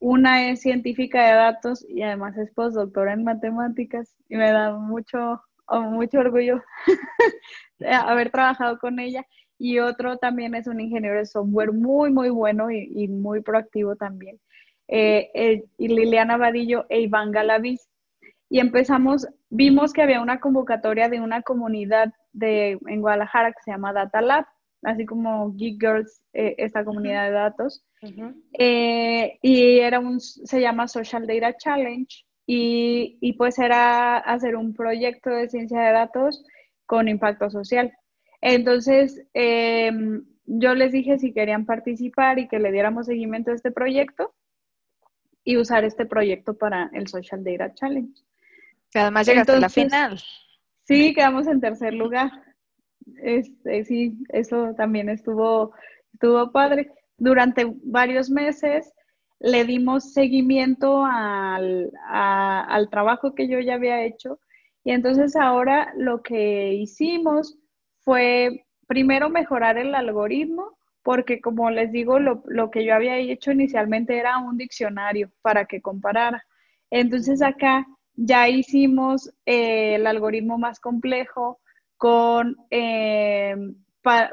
[0.00, 5.42] Una es científica de datos y además es postdoctora en matemáticas y me da mucho
[5.72, 6.62] mucho orgullo
[8.06, 9.26] haber trabajado con ella.
[9.58, 14.40] Y otro también es un ingeniero de software muy, muy bueno y, muy proactivo también.
[14.88, 17.88] Eh, y Liliana Vadillo e Iván Galaviz.
[18.48, 23.70] Y empezamos, vimos que había una convocatoria de una comunidad de, en Guadalajara que se
[23.70, 24.46] llama Data Lab,
[24.82, 27.84] así como Geek Girls, eh, esta comunidad de datos.
[28.58, 35.30] Eh, y era un, se llama Social Data Challenge y, pues era hacer un proyecto
[35.30, 36.44] de ciencia de datos
[36.86, 37.92] con impacto social.
[38.42, 43.70] Entonces, em, yo les dije si querían participar y que le diéramos seguimiento a este
[43.70, 44.34] proyecto
[45.44, 48.18] y usar este proyecto para el Social Data Challenge.
[48.90, 50.20] Que además llegaste a la final.
[50.84, 52.30] Sí, quedamos en tercer lugar.
[53.22, 55.72] Este, sí, eso también estuvo,
[56.12, 56.90] estuvo padre.
[57.18, 58.92] Durante varios meses
[59.40, 64.38] le dimos seguimiento al, al trabajo que yo ya había hecho
[64.84, 67.56] y entonces ahora lo que hicimos
[68.00, 73.52] fue primero mejorar el algoritmo, porque como les digo, lo, lo, que yo había hecho
[73.52, 76.44] inicialmente era un diccionario para que comparara.
[76.90, 81.60] Entonces acá ya hicimos eh, el algoritmo más complejo
[81.98, 83.54] con, eh,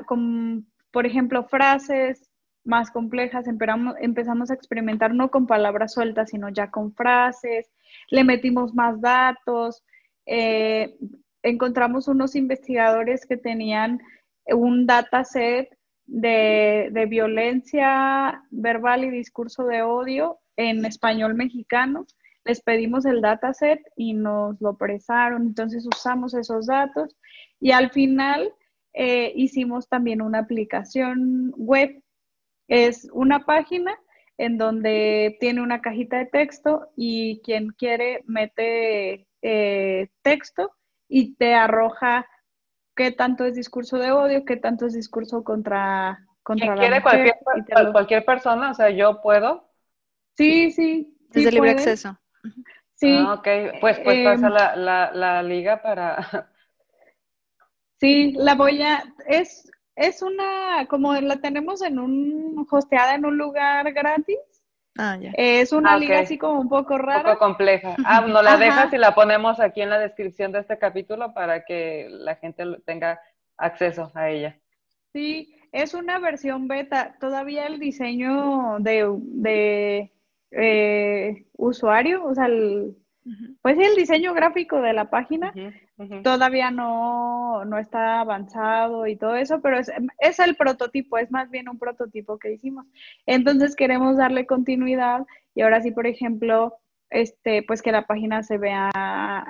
[0.06, 2.30] con, por ejemplo, frases
[2.64, 7.70] más complejas, empezamos, a experimentar no con palabras sueltas, sino ya con frases,
[8.10, 9.84] le metimos más datos,
[10.26, 10.96] eh,
[11.44, 14.00] encontramos unos investigadores que tenían
[14.46, 15.70] un dataset
[16.12, 22.06] de, violencia verbal y discurso de odio en español mexicano.
[22.44, 27.16] Les pedimos el dataset y nos lo presaron, entonces usamos esos datos
[27.60, 28.54] y al final
[28.94, 32.04] eh, hicimos también una aplicación web
[32.68, 33.98] es una página
[34.38, 40.72] en donde tiene una cajita de texto y quien quiere mete eh, texto
[41.08, 42.26] y te arroja
[42.96, 47.92] qué tanto es discurso de odio, qué tanto es discurso contra, contra la quiere cualquier,
[47.92, 49.70] cualquier persona, o sea, yo puedo.
[50.36, 51.18] Sí, sí.
[51.30, 52.18] Desde de libre acceso.
[52.96, 53.18] Sí.
[53.18, 56.18] Ah, ok, pues, pues pasa em, la, la, la liga para...
[58.00, 59.04] Sí, la voy a...
[59.28, 64.40] Es, es una, como la tenemos en un, hosteada en un lugar gratis.
[64.98, 65.32] Ah, ya.
[65.36, 67.20] Es una ah, liga así como un poco rara.
[67.20, 67.96] Un poco compleja.
[68.06, 71.64] Ah, no la dejas y la ponemos aquí en la descripción de este capítulo para
[71.64, 73.22] que la gente tenga
[73.58, 74.60] acceso a ella.
[75.14, 77.16] Sí, Es una versión beta.
[77.20, 80.12] Todavía el diseño de,
[80.52, 82.98] eh, usuario, o sea, el,
[83.62, 85.54] pues el diseño gráfico de la página
[86.24, 91.50] todavía no, no, está avanzado y todo eso, pero es, es, el prototipo, es más
[91.52, 92.86] bien un prototipo que hicimos.
[93.26, 96.78] Entonces queremos darle continuidad y ahora sí, por ejemplo,
[97.12, 98.90] este, pues que la página se vea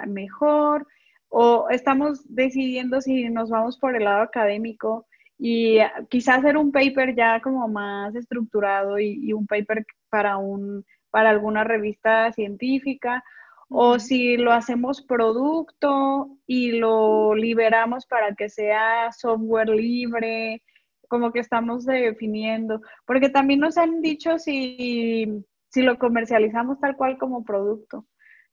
[0.08, 0.88] mejor
[1.30, 5.08] o estamos decidiendo si nos vamos por el lado académico
[5.38, 5.78] y
[6.10, 11.64] quizás hacer un paper ya como más estructurado y, un paper para un para alguna
[11.64, 13.24] revista científica
[13.74, 20.62] o si lo hacemos producto y lo liberamos para que sea software libre,
[21.08, 27.18] como que estamos definiendo, porque también nos han dicho si, si lo comercializamos tal cual
[27.18, 28.06] como producto,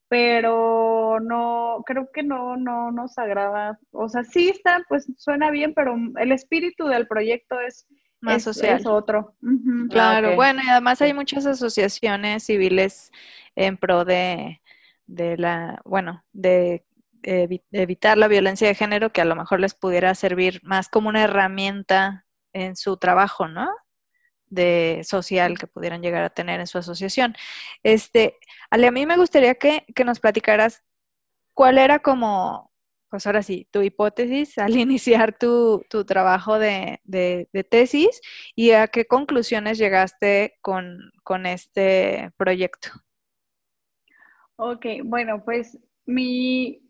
[0.07, 5.75] pero no, creo que no, no nos agrada, o sea, sí está, pues suena bien,
[5.75, 7.89] pero el espíritu del proyecto es
[8.21, 8.79] más social.
[8.79, 9.35] Es otro.
[9.91, 13.11] Claro, bueno, y además hay muchas asociaciones civiles
[13.57, 14.61] en pro de
[15.09, 16.85] de la, bueno, de,
[17.23, 21.25] evitar la violencia de género que a lo mejor les pudiera servir más como una
[21.25, 23.69] herramienta en su trabajo, ¿no?
[24.51, 27.35] de social que pudieran llegar a tener en su asociación.
[27.83, 28.39] Este,
[28.71, 30.85] Ale, a mí me gustaría que, nos platicaras
[31.55, 32.73] cuál era como,
[33.11, 37.01] pues ahora sí, tu hipótesis al iniciar tu, trabajo de,
[37.69, 38.21] tesis
[38.55, 42.91] y a qué conclusiones llegaste con, con este proyecto.
[44.61, 46.83] Ok, bueno, pues mi,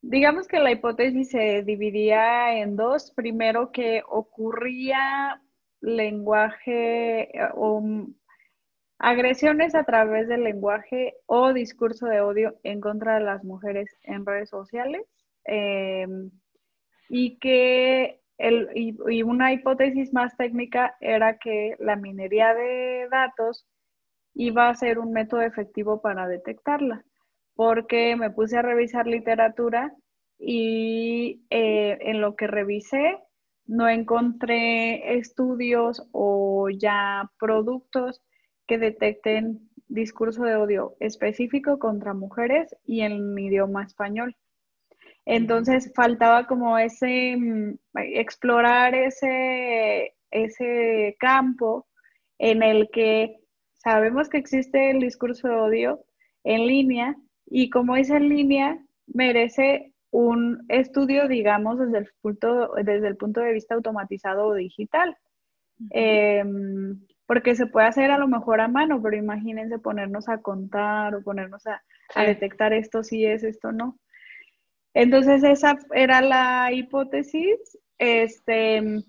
[0.00, 3.10] digamos que la hipótesis se dividía en dos.
[3.16, 5.42] Primero, que ocurría
[5.80, 7.82] lenguaje eh, o
[9.00, 14.24] agresiones a través del lenguaje o discurso de odio en contra de las mujeres en
[14.24, 15.02] redes sociales.
[15.44, 16.30] Em,
[17.08, 23.66] y que el, y una hipótesis más técnica era que la minería de datos
[24.34, 27.04] iba a ser un método efectivo para detectarla,
[27.54, 29.94] porque me puse a revisar literatura
[30.38, 33.18] y eh, en lo que revisé
[33.66, 38.22] no encontré estudios o ya productos
[38.66, 44.36] que detecten discurso de odio específico contra mujeres y en idioma español.
[45.26, 51.86] Entonces faltaba como ese, mm, explorar ese, ese campo
[52.38, 53.36] en el que
[53.84, 56.04] sabemos que existe el discurso de odio
[56.42, 57.16] en línea
[57.46, 63.40] y como es en línea, merece un estudio, digamos, desde el punto, desde el punto
[63.40, 65.16] de vista automatizado o digital.
[65.90, 71.14] Em, porque se puede hacer a lo mejor a mano, pero imagínense ponernos a contar
[71.14, 71.82] o ponernos a,
[72.14, 73.98] a detectar esto sí es, esto no.
[74.94, 77.58] Entonces esa era la hipótesis,
[77.98, 79.02] este,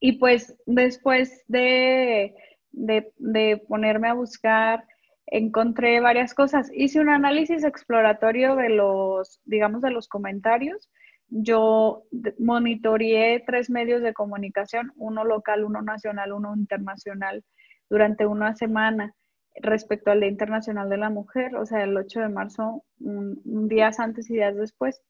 [0.00, 2.34] y pues después de
[2.72, 4.84] de, ponerme a buscar,
[5.26, 6.70] encontré varias cosas.
[6.74, 10.90] Hice un análisis exploratorio de los, digamos, de los comentarios.
[11.28, 12.04] Yo
[12.38, 17.44] monitoreé tres medios de comunicación, uno local, uno nacional, uno internacional,
[17.88, 19.14] durante una semana
[19.56, 24.00] respecto al Día Internacional de la Mujer, o sea, el 8 de marzo, un, días
[24.00, 25.02] antes y días después.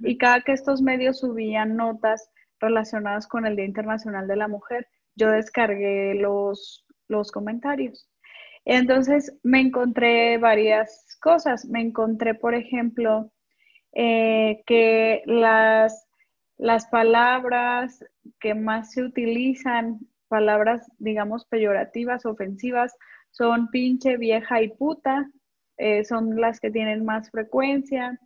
[0.00, 2.30] Y cada que estos medios subían notas
[2.60, 4.86] relacionadas con el Día Internacional de la Mujer,
[5.16, 8.08] yo descargué los, los comentarios.
[8.64, 11.64] Entonces me encontré varias cosas.
[11.66, 13.30] Me encontré, por ejemplo,
[13.92, 16.06] eh, que las,
[16.56, 18.04] las palabras
[18.38, 22.96] que más se utilizan, palabras, digamos, peyorativas, ofensivas,
[23.30, 25.28] son pinche, vieja y puta,
[25.76, 28.18] eh, son las que tienen más frecuencia.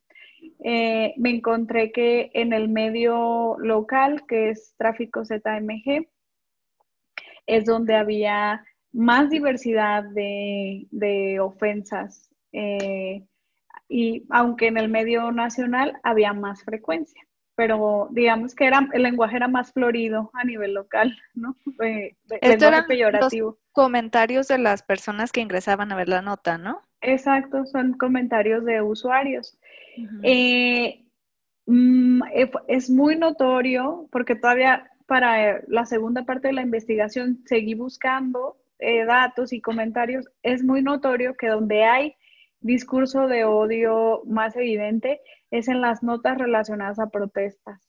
[0.63, 6.07] Eh, me encontré que en el medio local, que es tráfico ZMG,
[7.47, 8.65] es donde había
[8.95, 12.31] más diversidad de, ofensas.
[12.53, 13.27] Eh,
[13.89, 17.21] y aunque en el medio nacional había más frecuencia,
[17.57, 21.57] pero digamos que era, el lenguaje era más florido a nivel local, ¿no?
[21.79, 23.59] De, Esto eran peyorativo.
[23.73, 26.81] comentarios de las personas que ingresaban a ver la nota, ¿no?
[27.01, 29.59] Exacto, son comentarios de usuarios.
[30.23, 31.05] Eh,
[31.67, 37.75] mm, eh, es muy notorio porque todavía para la segunda parte de la investigación seguí
[37.75, 42.17] buscando eh, datos y comentarios, es muy notorio que donde hay
[42.61, 45.21] discurso de odio más evidente
[45.51, 47.89] es en las notas relacionadas a protestas,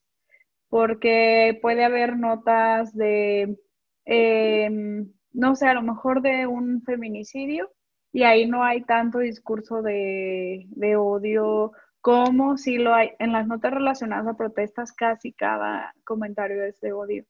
[0.70, 3.58] porque puede haber notas de,
[4.06, 7.72] em, no sé, a lo mejor de un feminicidio
[8.14, 10.66] y ahí no hay tanto discurso de,
[10.98, 16.80] odio como si lo hay en las notas relacionadas a protestas, casi cada comentario es
[16.80, 17.26] de odio.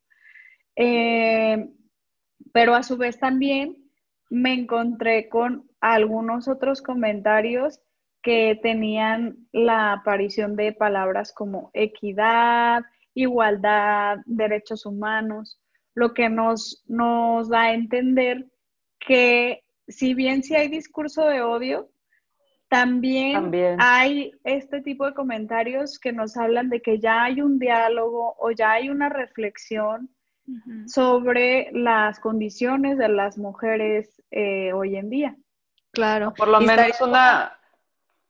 [0.76, 1.68] Eh,
[2.56, 3.76] pero a su vez también
[4.30, 7.82] me encontré con algunos otros comentarios
[8.24, 12.84] que tenían la aparición de palabras como equidad,
[13.14, 15.60] igualdad, derechos humanos,
[15.96, 18.46] lo que nos, nos da a entender
[19.06, 21.90] que si bien sí hay discurso de odio,
[22.70, 28.38] también, hay este tipo de comentarios que nos hablan de que ya hay un diálogo
[28.40, 30.15] o ya hay una reflexión
[30.88, 35.36] sobre las condiciones de las mujeres eh, hoy en día.
[35.92, 36.34] Claro.
[36.36, 37.58] Por lo menos una,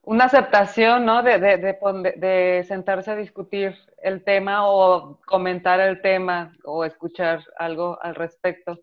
[0.03, 1.23] una aceptación, ¿no?
[1.23, 7.97] De, de, de, sentarse a discutir el tema o comentar el tema o escuchar algo
[8.01, 8.79] al respecto.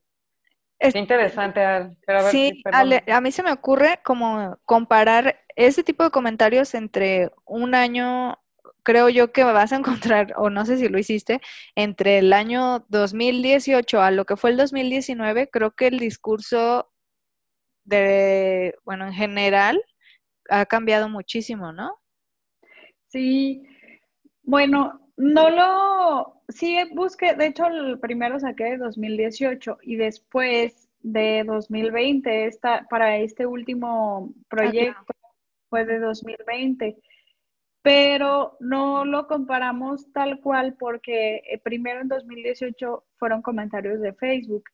[0.79, 1.97] Es interesante.
[2.31, 8.37] sí, a mí se me ocurre como comparar ese tipo de comentarios entre un año,
[8.83, 11.41] creo yo que vas a encontrar, o no sé si lo hiciste,
[11.75, 16.91] entre el año 2018 a lo que fue el 2019, creo que el discurso
[17.85, 19.83] de, bueno, en general,
[20.49, 21.99] ha cambiado muchísimo, ¿no?
[23.09, 23.63] Sí,
[24.43, 31.45] bueno, no lo, sí busqué, de hecho el primero saqué de 2018 y después de
[31.45, 35.05] 2020, esta, para este último proyecto
[35.69, 36.97] fue de 2020,
[37.83, 44.65] pero no lo comparamos tal cual porque eh, primero en 2018 fueron comentarios de Facebook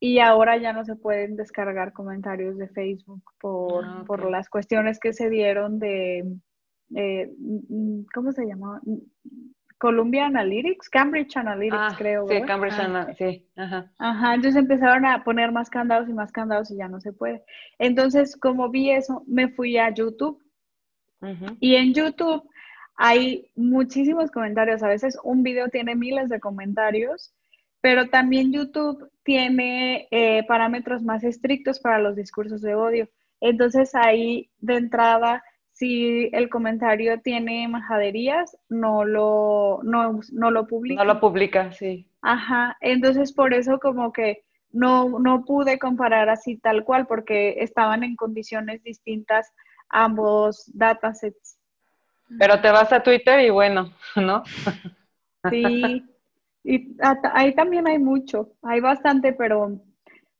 [0.00, 5.00] y ahora ya no se pueden descargar comentarios de Facebook por, ah, por las cuestiones
[5.00, 6.24] que se dieron de,
[6.94, 7.30] eh,
[8.12, 8.80] ¿cómo se llama?
[9.78, 12.28] Columbia Analytics, Cambridge Analytics, ah, creo.
[12.28, 13.48] Sí, Cambridge Analytics, sí.
[13.56, 13.90] Ajá.
[13.98, 17.42] Ajá, entonces empezaron a poner más candados y más candados y ya no se puede.
[17.78, 20.43] Entonces, como vi eso, me fui a YouTube.
[21.60, 22.48] Y en YouTube
[22.96, 24.82] hay muchísimos comentarios.
[24.82, 27.32] A veces un video tiene miles de comentarios,
[27.80, 33.08] pero también YouTube tiene eh, parámetros más estrictos para los discursos de odio.
[33.40, 35.42] Entonces ahí de entrada
[35.74, 41.02] si el comentario tiene majaderías, no lo, no, lo publica.
[41.02, 42.06] No lo publica, sí.
[42.22, 48.04] Ajá, entonces por eso como que no, no pude comparar así tal cual, porque estaban
[48.04, 49.52] en condiciones distintas
[49.94, 51.58] ambos datasets.
[52.38, 54.42] Pero te vas a Twitter y bueno, ¿no?
[55.50, 56.04] Sí,
[56.64, 56.96] y
[57.32, 59.80] ahí también hay mucho, hay bastante, pero,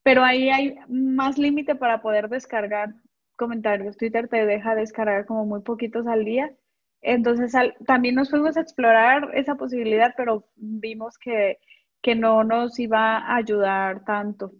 [0.03, 2.93] pero ahí hay más límite para poder descargar
[3.35, 3.97] comentarios.
[3.97, 6.51] Twitter te deja descargar como muy poquitos al día.
[7.01, 7.53] Entonces
[7.85, 11.59] también nos fuimos a explorar esa posibilidad, pero vimos que,
[12.15, 14.51] no nos iba a ayudar tanto.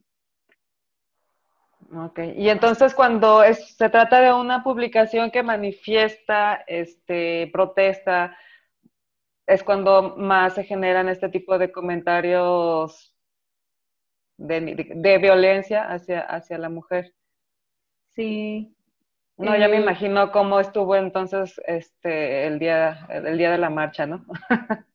[1.94, 8.36] Ok, y entonces cuando se trata de una publicación que manifiesta este, protesta,
[9.46, 13.14] es cuando más se generan este tipo de comentarios
[14.38, 17.14] de, violencia hacia, hacia la mujer.
[18.16, 18.76] Sí.
[19.38, 23.70] No, ya me eh, imagino cómo estuvo entonces este el día, el día de la
[23.70, 24.26] marcha, ¿no?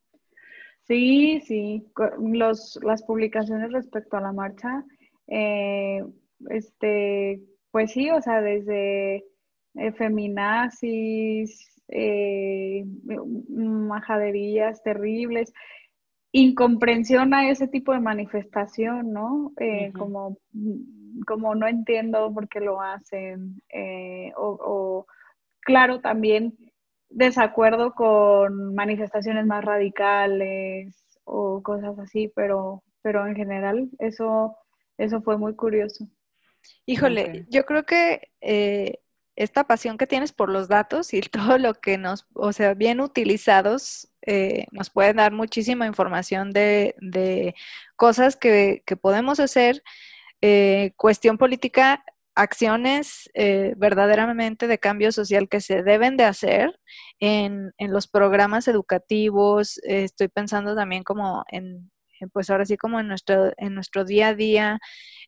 [0.87, 1.87] sí, sí.
[2.19, 4.83] Los, las publicaciones respecto a la marcha,
[5.27, 6.03] eh,
[6.49, 9.25] este, pues sí, o sea, desde
[9.75, 12.85] eh, feminazis, eh,
[13.49, 15.53] majaderías terribles,
[16.31, 19.51] incomprensión a ese tipo de manifestación, ¿no?
[19.97, 20.37] Como
[21.25, 25.05] como no entiendo por qué lo hacen, eh, o,
[25.61, 26.55] claro, también
[27.09, 34.55] desacuerdo con manifestaciones más radicales o cosas así, pero, pero en general eso,
[34.97, 36.07] eso fue muy curioso.
[36.85, 38.99] Híjole, yo creo que eh,
[39.35, 41.21] esta pasión que tienes por los datos y
[41.55, 46.95] todo lo que nos, o sea, bien utilizados, eh, nos puede dar muchísima información de,
[46.99, 47.55] de
[47.95, 49.81] cosas que, que podemos hacer
[50.41, 52.03] eh, cuestión política,
[52.33, 56.79] acciones eh, verdaderamente de cambio social que se deben de hacer
[57.19, 59.77] en, los programas educativos.
[59.83, 61.91] Eh, estoy pensando también como en,
[62.33, 64.79] pues ahora sí como en nuestro, en nuestro día a día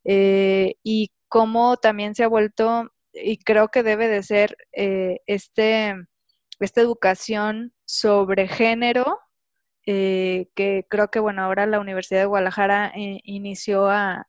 [0.04, 5.96] y cómo también se ha vuelto, y creo que debe de ser este,
[6.60, 9.18] esta educación sobre género
[9.84, 14.28] que creo que, bueno, ahora la Universidad de Guadalajara inició a,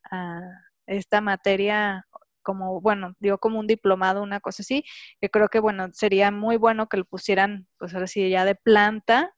[0.87, 2.07] esta materia
[2.43, 4.83] como, bueno, dio como un diplomado, una cosa así,
[5.21, 8.55] que creo que, bueno, sería muy bueno que lo pusieran, pues ahora sí, ya de
[8.55, 9.35] planta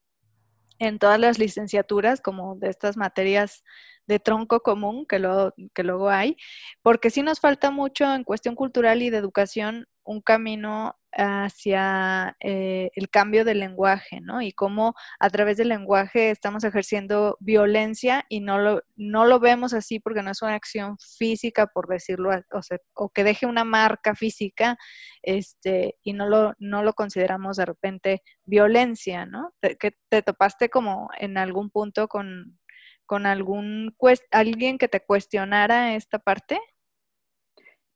[0.78, 3.64] en todas las licenciaturas, como de estas materias
[4.06, 6.36] de tronco común que, lo, que luego hay,
[6.82, 12.90] porque sí nos falta mucho en cuestión cultural y de educación un camino hacia eh,
[12.94, 14.42] el cambio del lenguaje, ¿no?
[14.42, 19.72] Y cómo a través del lenguaje estamos ejerciendo violencia y no lo, no lo vemos
[19.72, 22.60] así porque no es una acción física, por decirlo, o,
[22.94, 24.76] o que deje una marca física,
[25.22, 29.52] este, y no lo, no lo consideramos de repente violencia, ¿no?
[29.60, 32.58] que te topaste como en algún punto con,
[33.06, 33.94] con algún
[34.30, 36.58] alguien que te cuestionara esta parte?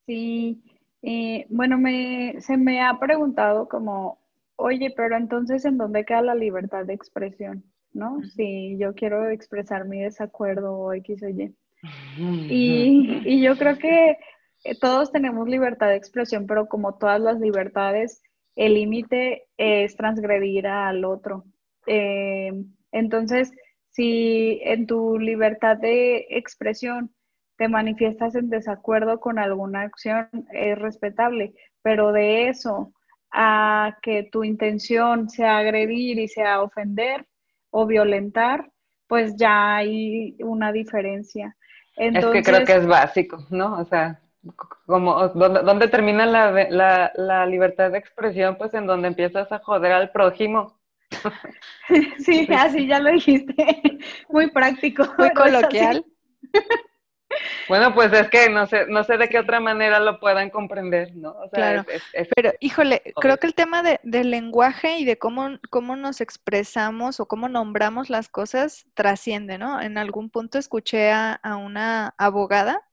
[0.06, 0.62] Sí,
[1.02, 4.18] eh, bueno, me, se me ha preguntado como,
[4.56, 7.64] oye, pero entonces, ¿en dónde queda la libertad de expresión?
[7.92, 8.22] ¿No?
[8.22, 11.54] Si yo quiero expresar mi desacuerdo o X o Y.
[12.16, 14.16] Y, y yo creo que
[14.80, 18.22] todos tenemos libertad de expresión, pero como todas las libertades,
[18.56, 21.44] el límite es transgredir al otro.
[21.86, 22.52] Eh,
[22.92, 23.52] entonces,
[23.91, 27.14] si en tu libertad de expresión
[27.57, 32.93] te manifiestas en desacuerdo con alguna acción, es respetable, pero de eso
[33.32, 37.26] a que tu intención sea agredir y sea ofender
[37.70, 38.70] o violentar,
[39.07, 41.57] pues ya hay una diferencia.
[41.97, 43.78] es que creo que es básico, ¿no?
[43.78, 44.20] O sea,
[44.86, 48.57] como ¿dónde, termina la, la, libertad de expresión?
[48.57, 50.80] Pues en donde empiezas a joder al prójimo.
[52.18, 53.54] Sí, así ya lo dijiste.
[54.28, 55.12] Muy práctico.
[55.18, 56.04] Muy coloquial.
[57.68, 61.14] Bueno, pues es que no sé, no sé de qué otra manera lo puedan comprender,
[61.14, 61.36] ¿no?
[61.52, 61.84] claro.
[62.34, 67.20] Pero, híjole, creo que el tema de, del lenguaje y de cómo, cómo nos expresamos
[67.20, 69.80] o cómo nombramos las cosas trasciende, ¿no?
[69.80, 72.89] En algún punto escuché a, a una abogada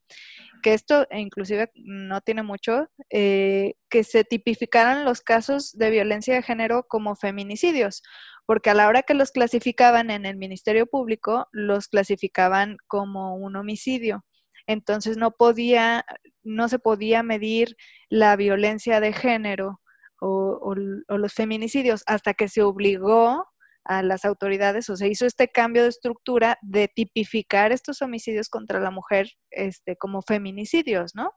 [0.62, 6.42] que esto inclusive no tiene mucho, eh, que se tipificaran los casos de violencia de
[6.42, 8.02] género como feminicidios,
[8.46, 13.56] porque a la hora que los clasificaban en el Ministerio Público, los clasificaban como un
[13.56, 14.24] homicidio.
[14.66, 16.04] Entonces no podía,
[16.42, 17.76] no se podía medir
[18.08, 19.80] la violencia de género
[20.20, 23.46] o los feminicidios hasta que se obligó
[23.88, 28.80] a las autoridades o se hizo este cambio de estructura de tipificar estos homicidios contra
[28.80, 31.32] la mujer este, como feminicidios, ¿no?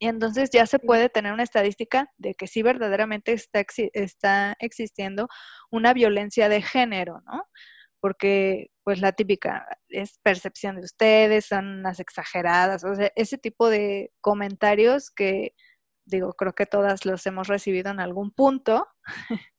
[0.00, 3.64] Y entonces ya se puede tener una estadística de que sí verdaderamente está,
[3.94, 5.28] está existiendo
[5.70, 7.44] una violencia de género, ¿no?
[8.00, 13.68] Porque pues la típica es percepción de ustedes, son unas exageradas, o sea, ese tipo
[13.70, 15.54] de comentarios que
[16.08, 18.88] digo, creo que todas los hemos recibido en algún punto,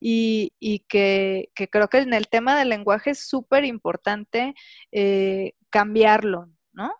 [0.00, 4.54] y, y que, creo que en el tema del lenguaje es súper importante
[4.90, 6.92] eh, cambiarlo, ¿no?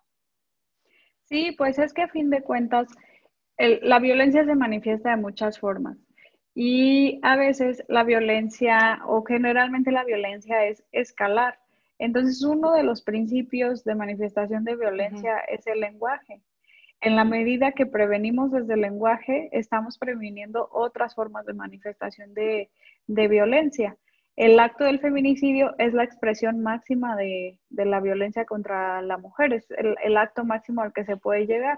[1.23, 2.87] Sí, pues es que a fin de cuentas
[3.57, 5.97] la violencia se manifiesta de muchas formas
[6.53, 11.59] y a veces la violencia o generalmente la violencia es escalar.
[11.97, 16.41] Entonces uno de los principios de manifestación de violencia es el lenguaje.
[17.01, 22.69] En la medida que prevenimos desde el lenguaje, estamos previniendo otras formas de manifestación de,
[23.07, 23.97] violencia.
[24.35, 29.67] El acto del feminicidio es la expresión máxima de, la violencia contra la mujer, es
[29.71, 31.77] el, acto máximo al que se puede llegar.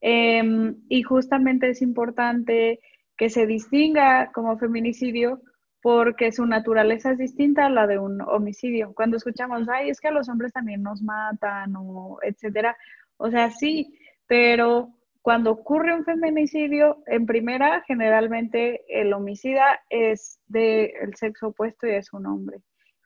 [0.00, 2.78] Em, y justamente es importante
[3.16, 5.40] que se distinga como feminicidio
[5.80, 8.94] porque su naturaleza es distinta a la de un homicidio.
[8.94, 12.76] Cuando escuchamos, ay, es que a los hombres también nos matan o etcétera,
[13.16, 13.96] o sea, sí,
[14.32, 14.88] pero
[15.20, 22.14] cuando ocurre un feminicidio, en primera, generalmente el homicida es del sexo opuesto y es
[22.14, 22.62] un hombre.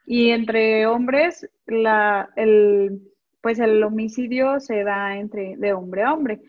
[0.06, 3.02] Y entre hombres, el,
[3.40, 6.42] pues el homicidio se da entre, de hombre a hombre.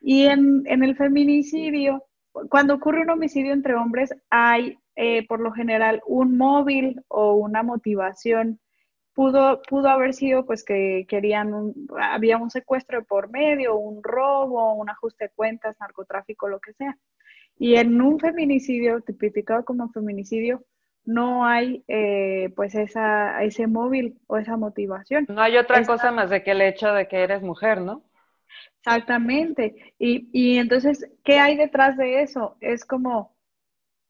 [0.00, 2.02] Y en, el feminicidio,
[2.50, 7.62] cuando ocurre un homicidio entre hombres, hay eh, por lo general un móvil o una
[7.62, 8.58] motivación
[9.14, 14.74] pudo, pudo haber sido pues que querían, un, había un secuestro por medio, un robo,
[14.74, 16.98] un ajuste de cuentas, narcotráfico, lo que sea.
[17.58, 20.64] Y en un feminicidio, tipificado como feminicidio,
[21.04, 25.26] no hay eh, pues esa, ese móvil o esa motivación.
[25.28, 28.02] No hay otra cosa más de que el hecho de que eres mujer, ¿no?
[28.78, 29.94] Exactamente.
[29.98, 32.56] Y, y entonces, ¿qué hay detrás de eso?
[32.60, 33.36] Es como,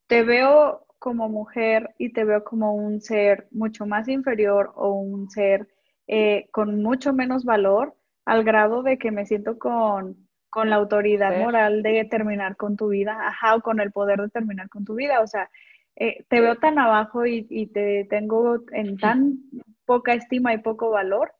[0.07, 5.29] te veo como mujer y te veo como un ser mucho más inferior o un
[5.31, 5.69] ser
[6.07, 10.17] eh, con mucho menos valor al grado de que me siento con,
[10.55, 14.69] la autoridad moral de terminar con tu vida, ajá, o con el poder de terminar
[14.69, 15.21] con tu vida.
[15.21, 15.51] O sea,
[15.97, 19.39] eh, te veo tan abajo y, y, te tengo en tan
[19.85, 21.33] poca estima y poco valor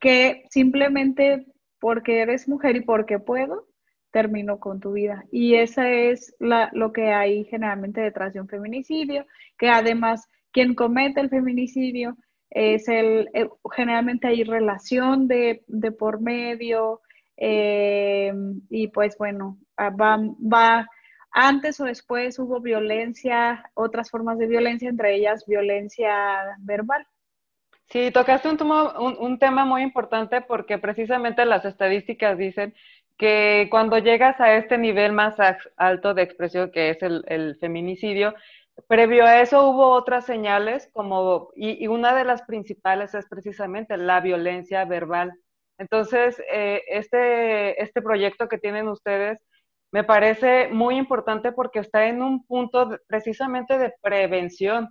[0.00, 1.46] que simplemente
[1.80, 3.66] porque eres mujer y porque puedo,
[4.12, 5.24] terminó con tu vida.
[5.32, 9.26] Y esa es la, lo que hay generalmente detrás de un feminicidio,
[9.58, 12.16] que además quien comete el feminicidio
[12.50, 15.64] es el, eh, generalmente hay relación de,
[15.98, 17.00] por medio
[17.38, 18.32] eh,
[18.68, 20.86] y pues bueno, ah, va, va
[21.32, 26.14] antes o después hubo violencia, otras formas de violencia, entre ellas violencia
[26.58, 27.06] verbal.
[27.88, 28.58] Sí, tocaste un,
[29.18, 32.74] un, tema muy importante porque precisamente las estadísticas dicen
[33.22, 35.36] que cuando llegas a este nivel más
[35.76, 38.34] alto de expresión que es el, feminicidio,
[38.88, 44.20] previo a eso hubo otras señales como, y, una de las principales es precisamente la
[44.20, 45.38] violencia verbal.
[45.78, 49.38] Entonces, eh, este, este proyecto que tienen ustedes
[49.92, 54.88] me parece muy importante porque está en un punto precisamente de prevención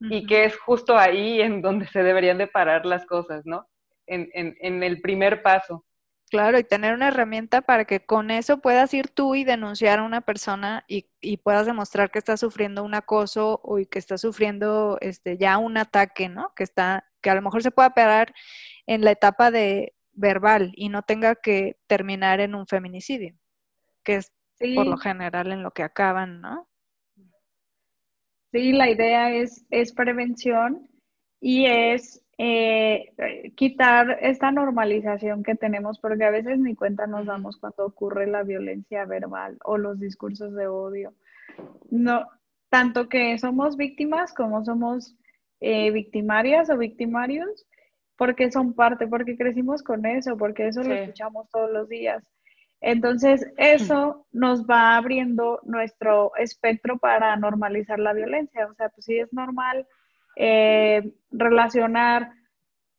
[0.00, 3.66] y que es justo ahí en donde se deberían de parar las cosas, ¿no?
[4.06, 5.84] En, en, en, el primer paso.
[6.30, 10.04] Claro, y tener una herramienta para que con eso puedas ir tú y denunciar a
[10.04, 14.96] una persona y, y puedas demostrar que está sufriendo un acoso o que está sufriendo
[15.00, 16.52] este, ya un ataque, ¿no?
[16.54, 18.32] Que está, que a lo mejor se pueda parar
[18.86, 23.36] en la etapa de verbal y no tenga que terminar en un feminicidio
[24.02, 24.32] que es
[24.74, 26.68] por lo general en lo que acaban, ¿no?
[28.52, 30.88] Sí, la idea es, es prevención
[31.40, 33.12] y es eh,
[33.54, 38.44] quitar esta normalización que tenemos, porque a veces ni cuenta nos damos cuando ocurre la
[38.44, 41.12] violencia verbal o los discursos de odio.
[41.90, 42.26] No,
[42.70, 45.18] tanto que somos víctimas como somos
[45.60, 47.66] eh, victimarias o victimarios,
[48.16, 52.24] porque son parte, porque crecimos con eso, porque eso lo escuchamos todos los días.
[52.80, 58.66] Entonces, eso nos va abriendo nuestro espectro para normalizar la violencia.
[58.66, 59.86] O sea, pues sí es normal
[60.36, 62.32] eh, relacionar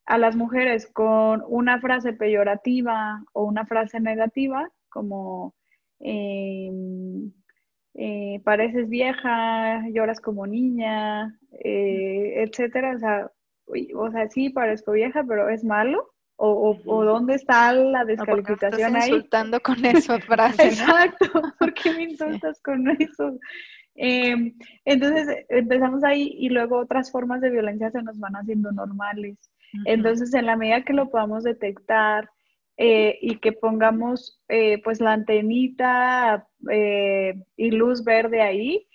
[0.06, 5.54] a las mujeres con una frase peyorativa o una frase negativa, como
[6.00, 7.32] em,
[7.94, 12.96] eh, pareces vieja, lloras como niña, eh, etcétera.
[12.96, 13.32] O sea,
[13.96, 16.10] o sea, sí parezco vieja, pero es malo.
[16.44, 20.64] O, o, dónde está la descalificación no, estás insultando con esa frase.
[20.70, 21.28] Exacto,
[21.60, 23.38] ¿por qué me insultas con eso?
[23.96, 29.38] Em, entonces empezamos ahí y luego otras formas de violencia se nos van haciendo normales.
[29.86, 32.30] Entonces, en la medida que lo podamos detectar
[32.78, 38.88] eh, y que pongamos eh, pues la antenita eh, y luz verde ahí,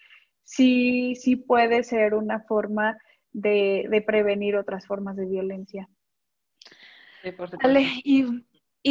[0.42, 2.98] sí, sí puede ser una forma
[3.32, 5.88] de, de prevenir otras formas de violencia.
[8.04, 8.24] ¿y,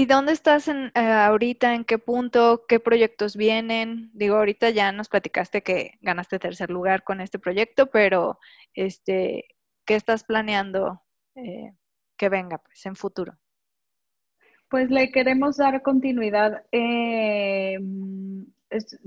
[0.04, 1.74] dónde estás en, eh, ahorita?
[1.74, 2.66] ¿En qué punto?
[2.68, 4.10] ¿Qué proyectos vienen?
[4.12, 8.38] Digo, ahorita ya nos platicaste que ganaste tercer lugar con este proyecto, pero
[8.74, 9.46] este,
[9.86, 11.02] ¿qué estás planeando
[11.36, 11.72] eh,
[12.18, 13.38] que venga pues, en futuro?
[14.70, 16.66] Pues le queremos dar continuidad.
[16.74, 17.80] Eh,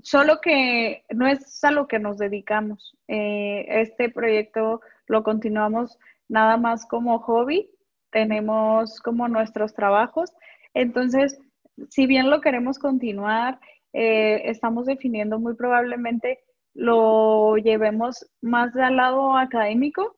[0.02, 2.96] solo que no es a lo que nos dedicamos.
[3.06, 7.70] este proyecto lo continuamos nada más como hobby
[8.10, 10.32] tenemos como nuestros trabajos.
[10.78, 11.36] Entonces,
[11.88, 13.58] si bien lo queremos continuar,
[13.92, 16.38] eh, estamos definiendo muy probablemente
[16.72, 20.16] lo llevemos más al lado académico,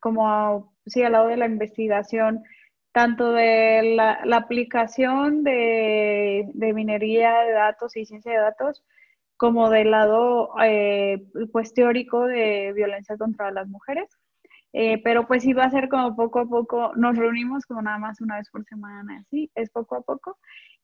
[0.00, 2.44] como sí, al lado de la investigación,
[2.92, 8.84] tanto de la, aplicación de, minería de datos y ciencia de datos,
[9.36, 14.08] como del lado eh, pues teórico de violencia contra las mujeres.
[14.76, 17.96] Eh, pero pues sí va a ser como poco a poco, nos reunimos como nada
[17.98, 20.36] más una vez por semana, así, es poco a poco.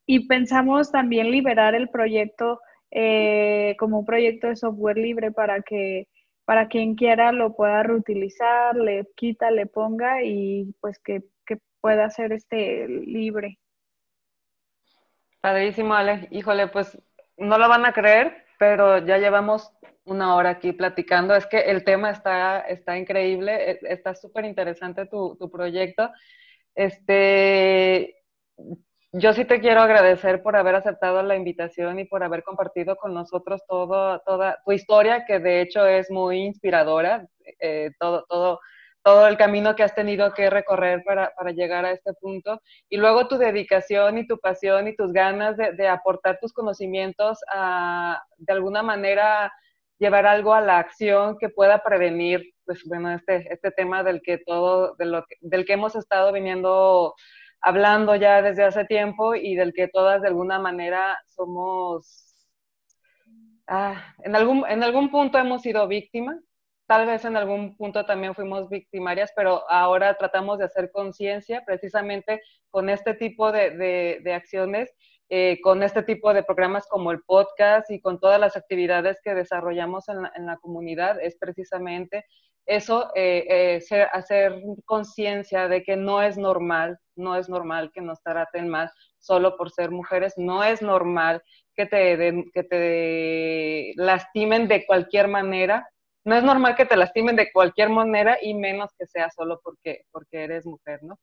[0.07, 2.61] Y pensamos también liberar el proyecto
[2.93, 6.07] eh, como un proyecto de software libre para que
[6.45, 12.11] para quien quiera lo pueda reutilizar, le quita, le ponga y pues que, que pueda
[12.11, 13.59] ser este libre.
[15.41, 16.29] Padrísimo, Alex.
[16.31, 16.97] Híjole, pues
[17.37, 19.73] no lo van a creer, pero ya llevamos
[20.05, 21.35] una hora aquí platicando.
[21.35, 26.11] Es que el tema está, está increíble, e, está súper interesante tu, tu, proyecto.
[26.75, 28.17] Este,
[29.13, 33.13] yo sí te quiero agradecer por haber aceptado la invitación y por haber compartido con
[33.13, 37.27] nosotros todo, toda tu historia, que de hecho es muy inspiradora,
[37.59, 38.61] eh, todo, todo,
[39.03, 42.61] todo el camino que has tenido que recorrer para, para, llegar a este punto.
[42.89, 47.41] Y luego tu dedicación y tu pasión y tus ganas de, de aportar tus conocimientos
[47.53, 49.53] a, de alguna manera,
[50.01, 54.39] llevar algo a la acción que pueda prevenir, pues bueno, este, este tema del que
[54.39, 57.15] todo, de lo del que hemos estado viniendo
[57.61, 62.49] hablando ya desde hace tiempo y del que todas de alguna manera somos,
[63.67, 66.39] ah, en, algún, en algún punto hemos sido víctimas,
[66.87, 72.41] tal vez en algún punto también fuimos victimarias, pero ahora tratamos de hacer conciencia precisamente
[72.71, 74.91] con este tipo de, de, de acciones
[75.33, 79.33] eh, con este tipo de programas como el podcast y con todas las actividades que
[79.33, 82.27] desarrollamos en la, comunidad, es precisamente
[82.67, 88.21] eso, eh, eh, hacer conciencia de que no es normal, no es normal que nos
[88.23, 88.91] traten mal
[89.21, 90.35] solo por ser mujeres.
[90.37, 91.43] No es normal
[91.77, 95.89] que te, que te lastimen de cualquier manera.
[96.25, 100.03] No es normal que te lastimen de cualquier manera y menos que sea solo porque,
[100.11, 101.21] porque eres mujer, ¿no?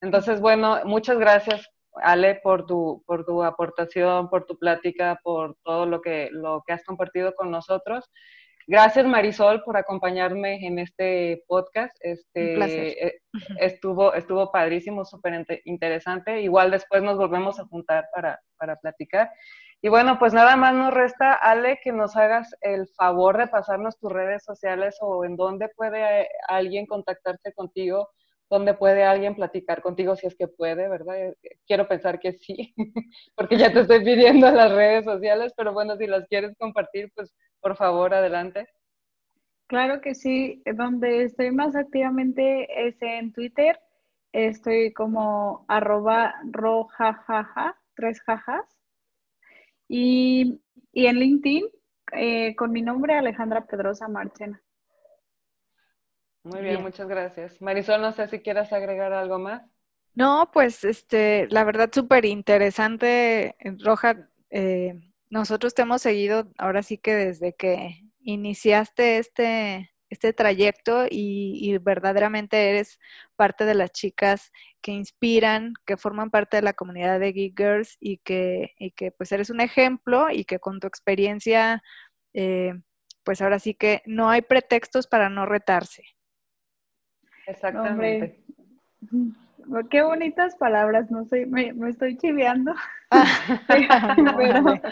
[0.00, 5.86] Entonces, bueno, muchas gracias, Ale, por tu, por tu aportación, por tu plática, por todo
[5.86, 8.10] lo que, lo que has compartido con nosotros.
[8.66, 11.96] Gracias Marisol por acompañarme en este podcast.
[12.00, 13.20] Este, eh,
[13.58, 16.40] estuvo, estuvo padrísimo, súper interesante.
[16.40, 19.30] Igual después nos volvemos a juntar para, para platicar.
[19.82, 23.98] Y bueno, pues nada más nos resta, Ale, que nos hagas el favor de pasarnos
[23.98, 28.10] tus redes sociales o en dónde puede alguien contactarse contigo
[28.50, 31.18] dónde puede alguien platicar contigo si es que puede, ¿verdad?
[31.18, 31.36] Eh,
[31.66, 32.74] quiero pensar que sí,
[33.36, 37.32] porque ya te estoy pidiendo las redes sociales, pero bueno, si las quieres compartir, pues
[37.60, 38.66] por favor, adelante.
[39.68, 43.78] Claro que sí, donde estoy más activamente es en Twitter,
[44.32, 48.66] estoy como arroba rojajaja, tres jajas,
[49.86, 50.60] y,
[50.92, 51.64] en LinkedIn
[52.12, 54.60] eh, con mi nombre Alejandra Pedrosa Marchena.
[56.42, 57.60] Muy bien, muchas gracias.
[57.60, 59.62] Marisol, no sé si quieras agregar algo más.
[60.14, 64.28] No, pues este, la verdad súper interesante, Roja.
[64.50, 64.94] Eh,
[65.28, 72.70] nosotros te hemos seguido ahora sí que desde que iniciaste este, este trayecto y, verdaderamente
[72.70, 72.98] eres
[73.36, 74.50] parte de las chicas
[74.80, 79.12] que inspiran, que forman parte de la comunidad de Geek Girls y que, y que
[79.12, 81.82] pues eres un ejemplo y que con tu experiencia,
[82.34, 82.74] eh,
[83.24, 86.04] pues ahora sí que no hay pretextos para no retarse.
[87.50, 88.40] Exactamente.
[89.90, 92.74] Qué bonitas palabras, no sé, me, estoy chiveando.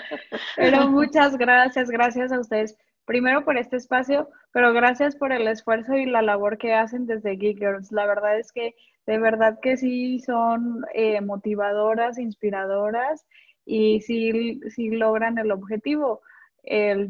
[0.57, 2.77] pero, muchas gracias, gracias a ustedes.
[3.05, 7.37] Primero por este espacio, pero gracias por el esfuerzo y la labor que hacen desde
[7.37, 7.91] Geek Girls.
[7.91, 8.75] La verdad es que
[9.07, 13.25] de verdad que sí son eh, motivadoras, inspiradoras
[13.65, 16.21] y sí, sí logran el objetivo.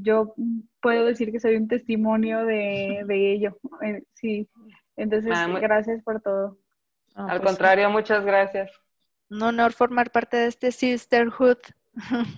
[0.00, 0.34] yo
[0.80, 3.58] puedo decir que soy un testimonio de, de ello.
[3.82, 4.48] Eh, sí,
[4.98, 6.58] entonces, ah, gracias por todo.
[7.14, 8.70] Al pues contrario, muchas gracias.
[9.30, 11.58] Un honor formar parte de este Sisterhood.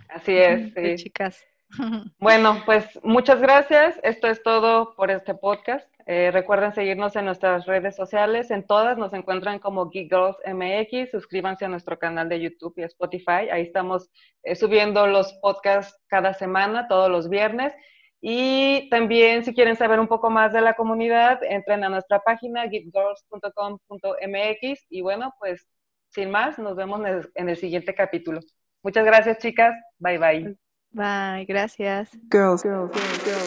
[0.08, 0.96] Así es, sí.
[0.96, 1.44] chicas.
[2.18, 3.98] Bueno, pues muchas gracias.
[4.02, 5.88] Esto es todo por este podcast.
[6.06, 8.50] Eh, recuerden seguirnos en nuestras redes sociales.
[8.50, 11.12] En todas nos encuentran como Geek Girls MX.
[11.12, 13.48] Suscríbanse a nuestro canal de YouTube y Spotify.
[13.52, 14.10] Ahí estamos
[14.42, 17.72] eh, subiendo los podcasts cada semana, todos los viernes.
[18.20, 22.68] Y también si quieren saber un poco más de la comunidad, entren a nuestra página
[22.68, 25.66] gitgirls.com.mx y bueno, pues
[26.10, 27.00] sin más, nos vemos
[27.34, 28.40] en el, siguiente capítulo.
[28.82, 30.56] Muchas gracias chicas, bye bye.
[30.92, 32.10] Bye, gracias.
[32.28, 32.90] girls, bunch of